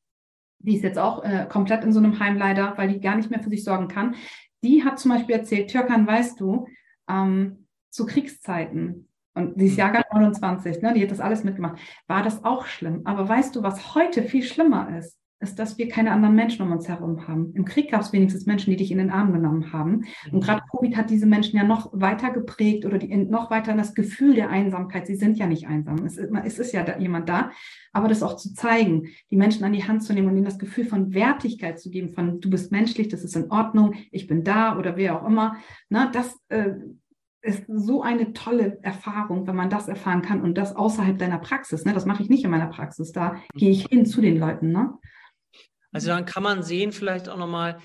die 0.58 0.76
ist 0.76 0.82
jetzt 0.82 0.99
auch 0.99 1.23
äh, 1.25 1.46
komplett 1.49 1.84
in 1.84 1.92
so 1.92 1.99
einem 1.99 2.18
Heim 2.18 2.38
leider, 2.38 2.76
weil 2.78 2.88
die 2.88 3.00
gar 3.00 3.16
nicht 3.16 3.30
mehr 3.30 3.40
für 3.40 3.50
sich 3.50 3.64
sorgen 3.64 3.88
kann. 3.88 4.14
Die 4.62 4.82
hat 4.82 4.99
zum 4.99 5.11
Beispiel 5.11 5.37
erzählt, 5.37 5.70
Türkan, 5.70 6.06
weißt 6.06 6.40
du, 6.40 6.66
ähm, 7.08 7.66
zu 7.90 8.06
Kriegszeiten, 8.06 9.08
und 9.34 9.61
die 9.61 9.66
ist 9.66 9.73
mhm. 9.73 9.78
Jahrgang 9.78 10.04
29, 10.12 10.80
ne, 10.80 10.94
die 10.94 11.02
hat 11.02 11.11
das 11.11 11.20
alles 11.20 11.44
mitgemacht, 11.44 11.78
war 12.06 12.23
das 12.23 12.44
auch 12.44 12.66
schlimm. 12.66 13.02
Aber 13.04 13.28
weißt 13.28 13.54
du, 13.56 13.62
was 13.62 13.94
heute 13.94 14.23
viel 14.23 14.42
schlimmer 14.42 14.96
ist? 14.96 15.18
Ist, 15.45 15.59
dass 15.59 15.79
wir 15.79 15.89
keine 15.89 16.11
anderen 16.11 16.35
Menschen 16.35 16.63
um 16.63 16.73
uns 16.73 16.89
herum 16.89 17.29
haben. 17.29 17.53
Im 17.55 17.65
Krieg 17.65 17.91
gab 17.91 18.01
es 18.01 18.13
wenigstens 18.13 18.47
Menschen, 18.47 18.71
die 18.71 18.77
dich 18.77 18.91
in 18.91 18.99
den 18.99 19.11
Arm 19.11 19.33
genommen 19.33 19.73
haben. 19.73 20.05
Und 20.33 20.43
gerade 20.43 20.63
Covid 20.71 20.97
hat 20.97 21.11
diese 21.11 21.27
Menschen 21.27 21.57
ja 21.57 21.65
noch 21.65 21.91
weiter 21.93 22.31
geprägt 22.31 22.85
oder 22.85 22.99
die, 22.99 23.15
noch 23.17 23.51
weiter 23.51 23.73
in 23.73 23.79
das 23.79 23.95
Gefühl 23.95 24.35
der 24.35 24.51
Einsamkeit. 24.51 25.07
Sie 25.07 25.15
sind 25.15 25.39
ja 25.39 25.47
nicht 25.47 25.69
einsam. 25.69 26.05
Es 26.05 26.17
ist, 26.17 26.31
es 26.45 26.59
ist 26.59 26.73
ja 26.73 26.83
da, 26.83 26.99
jemand 26.99 27.29
da. 27.29 27.51
Aber 27.93 28.09
das 28.09 28.25
auch 28.25 28.37
zu 28.37 28.55
zeigen, 28.55 29.09
die 29.31 29.37
Menschen 29.37 29.65
an 29.65 29.73
die 29.73 29.87
Hand 29.87 30.03
zu 30.03 30.13
nehmen 30.13 30.29
und 30.29 30.37
ihnen 30.37 30.45
das 30.45 30.59
Gefühl 30.59 30.87
von 30.87 31.15
Wertigkeit 31.15 31.79
zu 31.79 31.91
geben, 31.91 32.09
von 32.09 32.41
du 32.41 32.51
bist 32.51 32.73
menschlich, 32.73 33.09
das 33.09 33.23
ist 33.23 33.37
in 33.37 33.51
Ordnung, 33.53 33.95
ich 34.11 34.27
bin 34.27 34.43
da 34.43 34.77
oder 34.79 34.97
wer 34.97 35.21
auch 35.21 35.29
immer. 35.29 35.57
Na, 35.91 36.11
das 36.11 36.37
äh, 36.49 36.73
ist 37.45 37.65
so 37.69 38.03
eine 38.03 38.33
tolle 38.33 38.79
Erfahrung, 38.83 39.47
wenn 39.47 39.55
man 39.55 39.69
das 39.69 39.87
erfahren 39.87 40.23
kann 40.23 40.41
und 40.41 40.57
das 40.57 40.75
außerhalb 40.75 41.19
deiner 41.19 41.39
Praxis. 41.39 41.85
Ne? 41.85 41.93
Das 41.93 42.07
mache 42.07 42.23
ich 42.23 42.31
nicht 42.31 42.43
in 42.43 42.51
meiner 42.51 42.69
Praxis. 42.69 43.13
Da 43.13 43.37
gehe 43.55 43.71
ich 43.71 43.87
hin 43.87 44.07
zu 44.07 44.23
den 44.23 44.39
Leuten. 44.39 44.73
Ne? 44.73 44.95
Also 45.95 46.09
dann 46.09 46.27
kann 46.27 46.43
man 46.43 46.63
sehen, 46.63 46.93
vielleicht 46.93 47.29
auch 47.29 47.37
nochmal, 47.37 47.81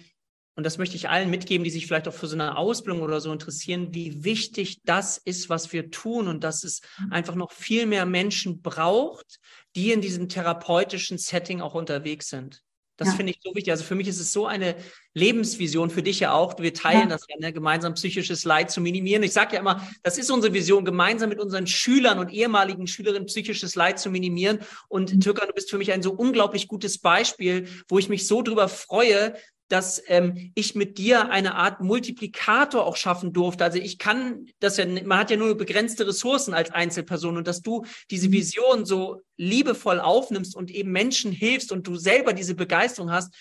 und 0.55 0.65
das 0.65 0.79
möchte 0.79 0.95
ich 0.95 1.09
allen 1.09 1.29
mitgeben, 1.29 1.63
die 1.63 1.69
sich 1.69 1.85
vielleicht 1.85 2.07
auch 2.07 2.13
für 2.13 2.27
so 2.27 2.35
eine 2.35 2.57
Ausbildung 2.57 3.03
oder 3.03 3.21
so 3.21 3.31
interessieren, 3.31 3.93
wie 3.93 4.23
wichtig 4.23 4.81
das 4.83 5.17
ist, 5.17 5.47
was 5.47 5.71
wir 5.71 5.91
tun 5.91 6.27
und 6.27 6.43
dass 6.43 6.63
es 6.63 6.81
mhm. 6.97 7.13
einfach 7.13 7.35
noch 7.35 7.51
viel 7.51 7.85
mehr 7.85 8.07
Menschen 8.07 8.61
braucht, 8.61 9.39
die 9.75 9.91
in 9.91 10.01
diesem 10.01 10.27
therapeutischen 10.27 11.19
Setting 11.19 11.61
auch 11.61 11.75
unterwegs 11.75 12.29
sind. 12.29 12.63
Das 12.99 13.07
ja. 13.07 13.13
finde 13.15 13.31
ich 13.31 13.39
so 13.41 13.55
wichtig. 13.55 13.71
Also 13.71 13.85
für 13.85 13.95
mich 13.95 14.09
ist 14.09 14.19
es 14.19 14.33
so 14.33 14.45
eine 14.45 14.75
Lebensvision, 15.13 15.89
für 15.89 16.03
dich 16.03 16.19
ja 16.19 16.33
auch. 16.33 16.59
Wir 16.59 16.73
teilen 16.73 17.03
ja. 17.03 17.05
das 17.07 17.25
ja, 17.29 17.37
ne? 17.39 17.53
gemeinsam 17.53 17.93
psychisches 17.93 18.43
Leid 18.43 18.69
zu 18.71 18.81
minimieren. 18.81 19.23
Ich 19.23 19.31
sage 19.31 19.55
ja 19.55 19.61
immer, 19.61 19.87
das 20.03 20.17
ist 20.17 20.29
unsere 20.29 20.53
Vision, 20.53 20.83
gemeinsam 20.83 21.29
mit 21.29 21.39
unseren 21.39 21.65
Schülern 21.65 22.19
und 22.19 22.29
ehemaligen 22.29 22.87
Schülerinnen 22.87 23.25
psychisches 23.27 23.75
Leid 23.75 23.99
zu 23.99 24.11
minimieren. 24.11 24.59
Und 24.89 25.15
mhm. 25.15 25.21
Türkan, 25.21 25.47
du 25.47 25.53
bist 25.53 25.69
für 25.69 25.77
mich 25.77 25.93
ein 25.93 26.03
so 26.03 26.11
unglaublich 26.11 26.67
gutes 26.67 26.97
Beispiel, 26.97 27.69
wo 27.87 27.99
ich 27.99 28.09
mich 28.09 28.27
so 28.27 28.41
drüber 28.41 28.67
freue, 28.67 29.33
dass 29.69 30.01
ähm, 30.07 30.51
ich 30.55 30.75
mit 30.75 30.97
dir 30.97 31.29
eine 31.29 31.55
Art 31.55 31.79
Multiplikator 31.79 32.85
auch 32.85 32.97
schaffen 32.97 33.33
durfte. 33.33 33.63
Also 33.63 33.77
ich 33.77 33.97
kann 33.97 34.47
das 34.59 34.77
ja, 34.77 34.85
man 34.85 35.19
hat 35.19 35.31
ja 35.31 35.37
nur 35.37 35.55
begrenzte 35.55 36.07
Ressourcen 36.07 36.53
als 36.53 36.71
Einzelperson 36.71 37.37
und 37.37 37.47
dass 37.47 37.61
du 37.61 37.85
diese 38.11 38.27
mhm. 38.27 38.33
Vision 38.33 38.85
so 38.85 39.21
liebevoll 39.37 39.99
aufnimmst 39.99 40.55
und 40.55 40.71
eben 40.71 40.91
Menschen 40.91 41.31
hilfst 41.31 41.71
und 41.71 41.87
du 41.87 41.95
selber 41.95 42.33
diese 42.33 42.55
Begeisterung 42.55 43.11
hast, 43.11 43.33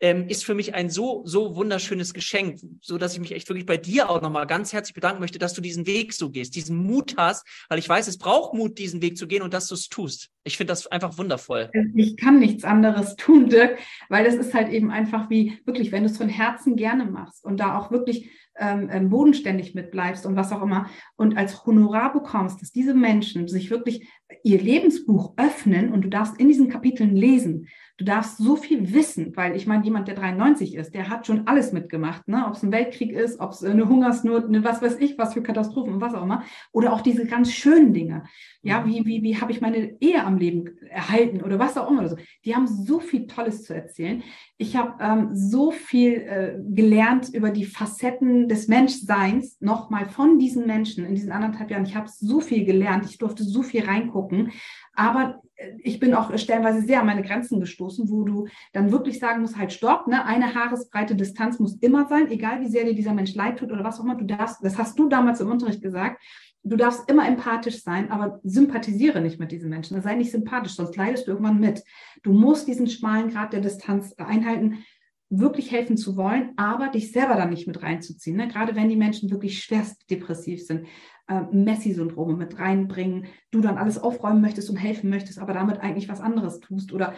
ähm, 0.00 0.28
ist 0.28 0.44
für 0.44 0.54
mich 0.54 0.74
ein 0.74 0.88
so, 0.88 1.22
so 1.26 1.56
wunderschönes 1.56 2.14
Geschenk, 2.14 2.58
so 2.80 2.96
dass 2.96 3.12
ich 3.12 3.20
mich 3.20 3.32
echt 3.32 3.48
wirklich 3.48 3.66
bei 3.66 3.76
dir 3.76 4.08
auch 4.08 4.22
nochmal 4.22 4.46
ganz 4.46 4.72
herzlich 4.72 4.94
bedanken 4.94 5.20
möchte, 5.20 5.38
dass 5.38 5.52
du 5.52 5.60
diesen 5.60 5.86
Weg 5.86 6.14
so 6.14 6.30
gehst, 6.30 6.56
diesen 6.56 6.76
Mut 6.76 7.14
hast, 7.18 7.46
weil 7.68 7.78
ich 7.78 7.88
weiß, 7.88 8.08
es 8.08 8.16
braucht 8.16 8.54
Mut, 8.54 8.78
diesen 8.78 9.02
Weg 9.02 9.18
zu 9.18 9.26
gehen 9.26 9.42
und 9.42 9.52
dass 9.52 9.68
du 9.68 9.74
es 9.74 9.88
tust. 9.88 10.30
Ich 10.42 10.56
finde 10.56 10.72
das 10.72 10.86
einfach 10.86 11.18
wundervoll. 11.18 11.70
Ich 11.94 12.16
kann 12.16 12.38
nichts 12.38 12.64
anderes 12.64 13.16
tun, 13.16 13.48
Dirk, 13.50 13.78
weil 14.08 14.24
es 14.24 14.34
ist 14.34 14.54
halt 14.54 14.70
eben 14.70 14.90
einfach 14.90 15.28
wie, 15.28 15.58
wirklich, 15.66 15.92
wenn 15.92 16.04
du 16.04 16.10
es 16.10 16.16
von 16.16 16.28
Herzen 16.28 16.76
gerne 16.76 17.04
machst 17.04 17.44
und 17.44 17.60
da 17.60 17.78
auch 17.78 17.90
wirklich 17.90 18.30
ähm, 18.58 18.88
ähm 18.90 19.10
bodenständig 19.10 19.74
mitbleibst 19.74 20.24
und 20.24 20.36
was 20.36 20.52
auch 20.52 20.62
immer 20.62 20.88
und 21.16 21.36
als 21.36 21.66
Honorar 21.66 22.12
bekommst, 22.12 22.62
dass 22.62 22.72
diese 22.72 22.94
Menschen 22.94 23.48
sich 23.48 23.70
wirklich 23.70 24.08
ihr 24.42 24.60
Lebensbuch 24.60 25.34
öffnen 25.36 25.92
und 25.92 26.02
du 26.02 26.08
darfst 26.08 26.38
in 26.40 26.48
diesen 26.48 26.70
Kapiteln 26.70 27.14
lesen, 27.14 27.68
Du 28.00 28.06
darfst 28.06 28.38
so 28.38 28.56
viel 28.56 28.94
wissen, 28.94 29.36
weil 29.36 29.54
ich 29.54 29.66
meine, 29.66 29.84
jemand, 29.84 30.08
der 30.08 30.14
93 30.14 30.74
ist, 30.74 30.94
der 30.94 31.10
hat 31.10 31.26
schon 31.26 31.46
alles 31.46 31.72
mitgemacht, 31.72 32.28
ne? 32.28 32.46
ob 32.46 32.54
es 32.54 32.62
ein 32.62 32.72
Weltkrieg 32.72 33.12
ist, 33.12 33.40
ob 33.40 33.50
es 33.52 33.62
eine 33.62 33.90
Hungersnot, 33.90 34.46
eine 34.46 34.64
was 34.64 34.80
weiß 34.80 34.96
ich, 35.00 35.18
was 35.18 35.34
für 35.34 35.42
Katastrophen 35.42 35.92
und 35.92 36.00
was 36.00 36.14
auch 36.14 36.22
immer. 36.22 36.42
Oder 36.72 36.94
auch 36.94 37.02
diese 37.02 37.26
ganz 37.26 37.52
schönen 37.52 37.92
Dinge. 37.92 38.24
Ja, 38.62 38.80
mhm. 38.80 38.86
wie, 38.86 39.04
wie, 39.04 39.22
wie 39.22 39.36
habe 39.38 39.52
ich 39.52 39.60
meine 39.60 40.00
Ehe 40.00 40.24
am 40.30 40.38
Leben 40.38 40.78
erhalten 40.88 41.42
oder 41.42 41.58
was 41.58 41.76
auch 41.76 41.90
immer. 41.90 42.00
Oder 42.00 42.10
so. 42.10 42.16
Die 42.44 42.54
haben 42.54 42.66
so 42.66 43.00
viel 43.00 43.26
Tolles 43.26 43.64
zu 43.64 43.74
erzählen. 43.74 44.22
Ich 44.56 44.76
habe 44.76 44.94
ähm, 45.00 45.30
so 45.34 45.70
viel 45.70 46.12
äh, 46.12 46.58
gelernt 46.68 47.28
über 47.34 47.50
die 47.50 47.64
Facetten 47.64 48.48
des 48.48 48.68
Menschseins, 48.68 49.60
nochmal 49.60 50.06
von 50.06 50.38
diesen 50.38 50.66
Menschen 50.66 51.04
in 51.04 51.14
diesen 51.14 51.32
anderthalb 51.32 51.70
Jahren. 51.70 51.84
Ich 51.84 51.96
habe 51.96 52.08
so 52.08 52.40
viel 52.40 52.64
gelernt, 52.64 53.06
ich 53.06 53.18
durfte 53.18 53.44
so 53.44 53.62
viel 53.62 53.84
reingucken. 53.84 54.52
Aber 54.94 55.40
ich 55.82 56.00
bin 56.00 56.14
auch 56.14 56.36
stellenweise 56.38 56.82
sehr 56.82 57.00
an 57.00 57.06
meine 57.06 57.22
Grenzen 57.22 57.60
gestoßen, 57.60 58.10
wo 58.10 58.24
du 58.24 58.48
dann 58.72 58.92
wirklich 58.92 59.18
sagen 59.18 59.42
musst, 59.42 59.56
halt 59.56 59.72
stopp, 59.72 60.06
ne? 60.06 60.24
eine 60.24 60.54
Haaresbreite 60.54 61.14
Distanz 61.14 61.58
muss 61.58 61.76
immer 61.76 62.06
sein, 62.08 62.30
egal 62.30 62.60
wie 62.60 62.68
sehr 62.68 62.84
dir 62.84 62.94
dieser 62.94 63.14
Mensch 63.14 63.34
leid 63.34 63.58
tut 63.58 63.70
oder 63.70 63.84
was 63.84 64.00
auch 64.00 64.04
immer, 64.04 64.14
du 64.14 64.24
darfst, 64.24 64.64
das 64.64 64.78
hast 64.78 64.98
du 64.98 65.08
damals 65.08 65.40
im 65.40 65.50
Unterricht 65.50 65.82
gesagt, 65.82 66.22
du 66.62 66.76
darfst 66.76 67.10
immer 67.10 67.26
empathisch 67.26 67.82
sein, 67.82 68.10
aber 68.10 68.40
sympathisiere 68.42 69.20
nicht 69.20 69.40
mit 69.40 69.52
diesen 69.52 69.70
Menschen, 69.70 70.00
sei 70.02 70.14
nicht 70.14 70.30
sympathisch, 70.30 70.74
sonst 70.74 70.96
leidest 70.96 71.26
du 71.26 71.32
irgendwann 71.32 71.60
mit. 71.60 71.82
Du 72.22 72.32
musst 72.32 72.68
diesen 72.68 72.86
schmalen 72.86 73.30
Grad 73.30 73.52
der 73.52 73.60
Distanz 73.60 74.14
einhalten, 74.18 74.84
wirklich 75.30 75.70
helfen 75.70 75.96
zu 75.96 76.16
wollen, 76.16 76.50
aber 76.56 76.88
dich 76.88 77.12
selber 77.12 77.36
dann 77.36 77.50
nicht 77.50 77.68
mit 77.68 77.82
reinzuziehen. 77.82 78.36
Ne? 78.36 78.48
Gerade 78.48 78.74
wenn 78.74 78.88
die 78.88 78.96
Menschen 78.96 79.30
wirklich 79.30 79.62
schwerst 79.62 80.10
depressiv 80.10 80.66
sind, 80.66 80.86
äh, 81.28 81.42
Messi-Syndrome 81.52 82.36
mit 82.36 82.58
reinbringen, 82.58 83.26
du 83.52 83.60
dann 83.60 83.78
alles 83.78 83.96
aufräumen 83.96 84.40
möchtest 84.40 84.68
und 84.70 84.76
helfen 84.76 85.08
möchtest, 85.08 85.38
aber 85.38 85.52
damit 85.52 85.80
eigentlich 85.80 86.08
was 86.08 86.20
anderes 86.20 86.58
tust 86.58 86.92
oder 86.92 87.14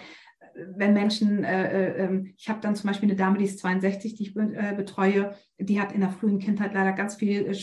äh, 0.55 0.65
wenn 0.77 0.93
Menschen, 0.93 1.43
äh, 1.43 1.71
äh, 1.71 2.05
ähm, 2.05 2.35
ich 2.37 2.51
habe 2.51 2.61
dann 2.61 2.77
zum 2.77 2.89
Beispiel 2.89 3.09
eine 3.09 3.17
Dame, 3.17 3.39
die 3.39 3.47
ist 3.47 3.61
62, 3.61 4.15
die 4.15 4.25
ich 4.25 4.37
äh, 4.37 4.75
betreue, 4.77 5.35
die 5.59 5.81
hat 5.81 5.93
in 5.93 6.01
der 6.03 6.11
frühen 6.11 6.39
Kindheit 6.39 6.75
leider 6.75 6.93
ganz 6.93 7.15
viel 7.15 7.47
äh, 7.47 7.55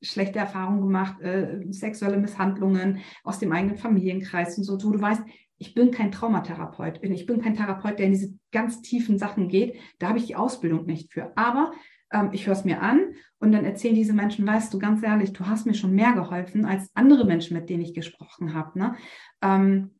schlechte 0.00 0.38
Erfahrungen 0.38 0.80
gemacht, 0.80 1.16
sexuelle 1.70 2.18
Misshandlungen 2.18 3.00
aus 3.24 3.38
dem 3.38 3.52
eigenen 3.52 3.76
Familienkreis 3.76 4.56
und 4.58 4.64
so, 4.64 4.74
wo 4.82 4.90
du 4.90 5.00
weißt, 5.00 5.22
ich 5.58 5.74
bin 5.74 5.90
kein 5.90 6.12
Traumatherapeut, 6.12 7.00
ich 7.02 7.26
bin 7.26 7.40
kein 7.40 7.54
Therapeut, 7.54 7.98
der 7.98 8.06
in 8.06 8.12
diese 8.12 8.34
ganz 8.52 8.80
tiefen 8.80 9.18
Sachen 9.18 9.48
geht, 9.48 9.76
da 9.98 10.08
habe 10.08 10.18
ich 10.18 10.26
die 10.26 10.36
Ausbildung 10.36 10.86
nicht 10.86 11.12
für. 11.12 11.32
Aber 11.36 11.72
ähm, 12.12 12.30
ich 12.32 12.46
höre 12.46 12.54
es 12.54 12.64
mir 12.64 12.80
an 12.80 13.00
und 13.40 13.52
dann 13.52 13.64
erzählen 13.64 13.94
diese 13.94 14.12
Menschen, 14.12 14.46
weißt 14.46 14.72
du, 14.72 14.78
ganz 14.78 15.02
ehrlich, 15.02 15.32
du 15.32 15.46
hast 15.46 15.66
mir 15.66 15.74
schon 15.74 15.94
mehr 15.94 16.12
geholfen 16.12 16.64
als 16.64 16.90
andere 16.94 17.24
Menschen, 17.24 17.56
mit 17.56 17.68
denen 17.68 17.82
ich 17.82 17.94
gesprochen 17.94 18.54
habe. 18.54 18.78
Ne? 18.78 18.94
Ähm, 19.42 19.97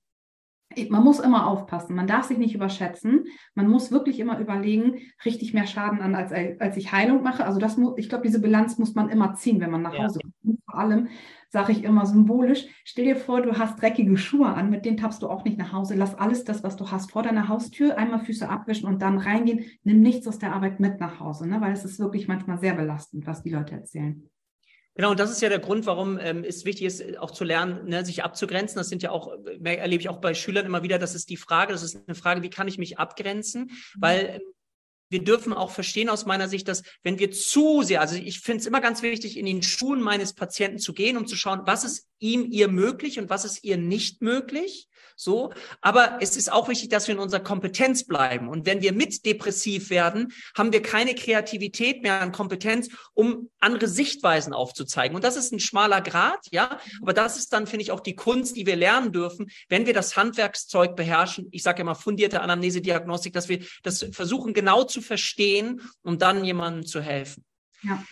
man 0.90 1.02
muss 1.02 1.18
immer 1.18 1.46
aufpassen, 1.46 1.96
man 1.96 2.06
darf 2.06 2.26
sich 2.26 2.38
nicht 2.38 2.54
überschätzen, 2.54 3.24
man 3.54 3.68
muss 3.68 3.90
wirklich 3.90 4.20
immer 4.20 4.38
überlegen, 4.38 4.98
richtig 5.24 5.54
mehr 5.54 5.66
Schaden 5.66 6.00
an, 6.00 6.14
als, 6.14 6.32
als 6.60 6.76
ich 6.76 6.92
Heilung 6.92 7.22
mache. 7.22 7.44
Also 7.44 7.58
das 7.58 7.76
muss, 7.76 7.94
ich 7.96 8.08
glaube, 8.08 8.24
diese 8.26 8.40
Bilanz 8.40 8.78
muss 8.78 8.94
man 8.94 9.08
immer 9.08 9.34
ziehen, 9.34 9.60
wenn 9.60 9.70
man 9.70 9.82
nach 9.82 9.98
Hause 9.98 10.20
kommt. 10.20 10.58
Vor 10.64 10.78
allem, 10.78 11.08
sage 11.48 11.72
ich 11.72 11.84
immer 11.84 12.04
symbolisch, 12.04 12.66
stell 12.84 13.06
dir 13.06 13.16
vor, 13.16 13.40
du 13.40 13.58
hast 13.58 13.80
dreckige 13.80 14.16
Schuhe 14.18 14.48
an, 14.48 14.68
mit 14.68 14.84
denen 14.84 14.98
tappst 14.98 15.22
du 15.22 15.28
auch 15.28 15.44
nicht 15.44 15.58
nach 15.58 15.72
Hause. 15.72 15.94
Lass 15.94 16.14
alles 16.14 16.44
das, 16.44 16.62
was 16.62 16.76
du 16.76 16.90
hast, 16.90 17.12
vor 17.12 17.22
deiner 17.22 17.48
Haustür, 17.48 17.96
einmal 17.96 18.20
Füße 18.20 18.48
abwischen 18.48 18.86
und 18.86 19.00
dann 19.00 19.18
reingehen. 19.18 19.64
Nimm 19.84 20.00
nichts 20.00 20.28
aus 20.28 20.38
der 20.38 20.52
Arbeit 20.52 20.80
mit 20.80 21.00
nach 21.00 21.20
Hause, 21.20 21.48
ne? 21.48 21.60
weil 21.60 21.72
es 21.72 21.84
ist 21.84 21.98
wirklich 21.98 22.28
manchmal 22.28 22.58
sehr 22.58 22.74
belastend, 22.74 23.26
was 23.26 23.42
die 23.42 23.50
Leute 23.50 23.74
erzählen. 23.74 24.28
Genau, 24.98 25.12
und 25.12 25.20
das 25.20 25.30
ist 25.30 25.40
ja 25.40 25.48
der 25.48 25.60
Grund, 25.60 25.86
warum 25.86 26.18
ähm, 26.18 26.42
es 26.42 26.64
wichtig 26.64 26.86
ist, 26.86 27.00
äh, 27.00 27.18
auch 27.18 27.30
zu 27.30 27.44
lernen, 27.44 27.88
ne, 27.88 28.04
sich 28.04 28.24
abzugrenzen. 28.24 28.78
Das 28.78 28.88
sind 28.88 29.00
ja 29.00 29.12
auch, 29.12 29.32
äh, 29.46 29.76
erlebe 29.76 30.00
ich 30.00 30.08
auch 30.08 30.20
bei 30.20 30.34
Schülern 30.34 30.66
immer 30.66 30.82
wieder, 30.82 30.98
das 30.98 31.14
ist 31.14 31.30
die 31.30 31.36
Frage, 31.36 31.72
das 31.72 31.84
ist 31.84 31.96
eine 32.08 32.16
Frage, 32.16 32.42
wie 32.42 32.50
kann 32.50 32.66
ich 32.66 32.78
mich 32.78 32.98
abgrenzen? 32.98 33.66
Mhm. 33.66 33.70
Weil 34.00 34.26
ähm, 34.26 34.40
wir 35.08 35.22
dürfen 35.22 35.52
auch 35.52 35.70
verstehen 35.70 36.08
aus 36.08 36.26
meiner 36.26 36.48
Sicht, 36.48 36.66
dass 36.66 36.82
wenn 37.04 37.20
wir 37.20 37.30
zu 37.30 37.82
sehr, 37.82 38.00
also 38.00 38.16
ich 38.16 38.40
finde 38.40 38.58
es 38.60 38.66
immer 38.66 38.80
ganz 38.80 39.00
wichtig, 39.02 39.36
in 39.36 39.46
den 39.46 39.62
Schuhen 39.62 40.02
meines 40.02 40.32
Patienten 40.32 40.80
zu 40.80 40.92
gehen, 40.92 41.16
um 41.16 41.28
zu 41.28 41.36
schauen, 41.36 41.60
was 41.64 41.84
ist 41.84 42.08
ihm 42.18 42.46
ihr 42.50 42.68
möglich 42.68 43.18
und 43.18 43.30
was 43.30 43.44
ist 43.44 43.64
ihr 43.64 43.76
nicht 43.76 44.22
möglich. 44.22 44.88
So, 45.20 45.52
aber 45.80 46.18
es 46.20 46.36
ist 46.36 46.52
auch 46.52 46.68
wichtig, 46.68 46.90
dass 46.90 47.08
wir 47.08 47.16
in 47.16 47.20
unserer 47.20 47.42
Kompetenz 47.42 48.04
bleiben. 48.04 48.48
Und 48.48 48.66
wenn 48.66 48.82
wir 48.82 48.92
mit 48.92 49.26
depressiv 49.26 49.90
werden, 49.90 50.32
haben 50.56 50.72
wir 50.72 50.80
keine 50.80 51.16
Kreativität 51.16 52.02
mehr 52.02 52.20
an 52.20 52.30
Kompetenz, 52.30 52.88
um 53.14 53.50
andere 53.58 53.88
Sichtweisen 53.88 54.52
aufzuzeigen. 54.52 55.16
Und 55.16 55.24
das 55.24 55.36
ist 55.36 55.52
ein 55.52 55.58
schmaler 55.58 56.02
Grad, 56.02 56.38
ja. 56.52 56.78
Aber 57.02 57.14
das 57.14 57.36
ist 57.36 57.52
dann, 57.52 57.66
finde 57.66 57.82
ich, 57.82 57.90
auch 57.90 57.98
die 57.98 58.14
Kunst, 58.14 58.56
die 58.56 58.64
wir 58.64 58.76
lernen 58.76 59.10
dürfen, 59.10 59.50
wenn 59.68 59.86
wir 59.86 59.92
das 59.92 60.16
Handwerkszeug 60.16 60.94
beherrschen. 60.94 61.48
Ich 61.50 61.64
sage 61.64 61.82
immer 61.82 61.96
fundierte 61.96 62.40
Anamnese-Diagnostik, 62.40 63.32
dass 63.32 63.48
wir 63.48 63.64
das 63.82 64.06
versuchen 64.12 64.54
genau 64.54 64.84
zu 64.84 65.02
verstehen, 65.02 65.80
um 66.02 66.18
dann 66.18 66.44
jemandem 66.44 66.86
zu 66.86 67.00
helfen. 67.00 67.44
Ja. 67.82 68.04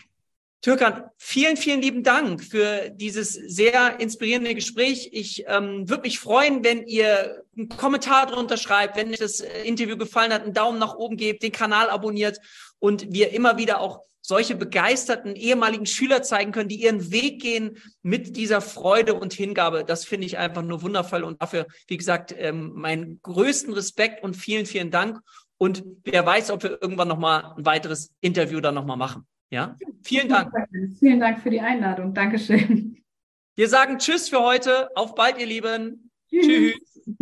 Türkan, 0.63 1.05
vielen, 1.17 1.57
vielen 1.57 1.81
lieben 1.81 2.03
Dank 2.03 2.43
für 2.43 2.91
dieses 2.91 3.35
sehr 3.35 4.01
inspirierende 4.01 4.55
Gespräch. 4.55 5.11
Ich 5.13 5.45
ähm, 5.47 5.89
würde 5.89 6.03
mich 6.03 6.19
freuen, 6.19 6.65
wenn 6.65 6.87
ihr 6.87 7.45
einen 7.57 7.69
Kommentar 7.69 8.27
drunter 8.27 8.57
schreibt, 8.57 8.97
wenn 8.97 9.11
euch 9.11 9.19
das 9.19 9.41
äh, 9.41 9.63
Interview 9.63 9.97
gefallen 9.97 10.33
hat, 10.33 10.43
einen 10.43 10.55
Daumen 10.55 10.79
nach 10.79 10.97
oben 10.97 11.17
gebt, 11.17 11.43
den 11.43 11.53
Kanal 11.53 11.89
abonniert 11.91 12.41
und 12.79 13.13
wir 13.13 13.33
immer 13.33 13.59
wieder 13.59 13.81
auch 13.81 14.01
solche 14.23 14.57
begeisterten 14.57 15.37
ehemaligen 15.37 15.87
Schüler 15.87 16.21
zeigen 16.21 16.51
können, 16.51 16.69
die 16.69 16.83
ihren 16.83 17.13
Weg 17.13 17.41
gehen 17.41 17.77
mit 18.03 18.37
dieser 18.37 18.61
Freude 18.61 19.15
und 19.15 19.33
Hingabe. 19.33 19.85
Das 19.85 20.05
finde 20.05 20.27
ich 20.27 20.37
einfach 20.37 20.63
nur 20.63 20.83
wundervoll 20.83 21.23
und 21.23 21.41
dafür, 21.41 21.67
wie 21.87 21.97
gesagt, 21.97 22.35
ähm, 22.37 22.73
meinen 22.75 23.21
größten 23.23 23.73
Respekt 23.73 24.25
und 24.25 24.35
vielen, 24.35 24.67
vielen 24.67 24.91
Dank. 24.91 25.21
Und 25.59 25.85
wer 26.03 26.27
weiß, 26.27 26.51
ob 26.51 26.65
wir 26.65 26.83
irgendwann 26.83 27.07
nochmal 27.07 27.55
ein 27.57 27.65
weiteres 27.65 28.11
Interview 28.21 28.61
dann 28.61 28.75
nochmal 28.75 28.97
machen. 28.97 29.29
Ja, 29.51 29.77
vielen 30.03 30.29
Dank. 30.29 30.53
Vielen 30.99 31.21
Dank 31.21 31.41
für 31.41 31.51
die 31.51 31.61
Einladung. 31.61 32.13
Dankeschön. 32.13 33.03
Wir 33.55 33.69
sagen 33.69 33.99
Tschüss 33.99 34.29
für 34.29 34.41
heute. 34.41 34.95
Auf 34.97 35.15
bald, 35.15 35.39
ihr 35.39 35.47
Lieben. 35.47 36.11
Tschüss. 36.29 36.75
Tschüss. 37.05 37.17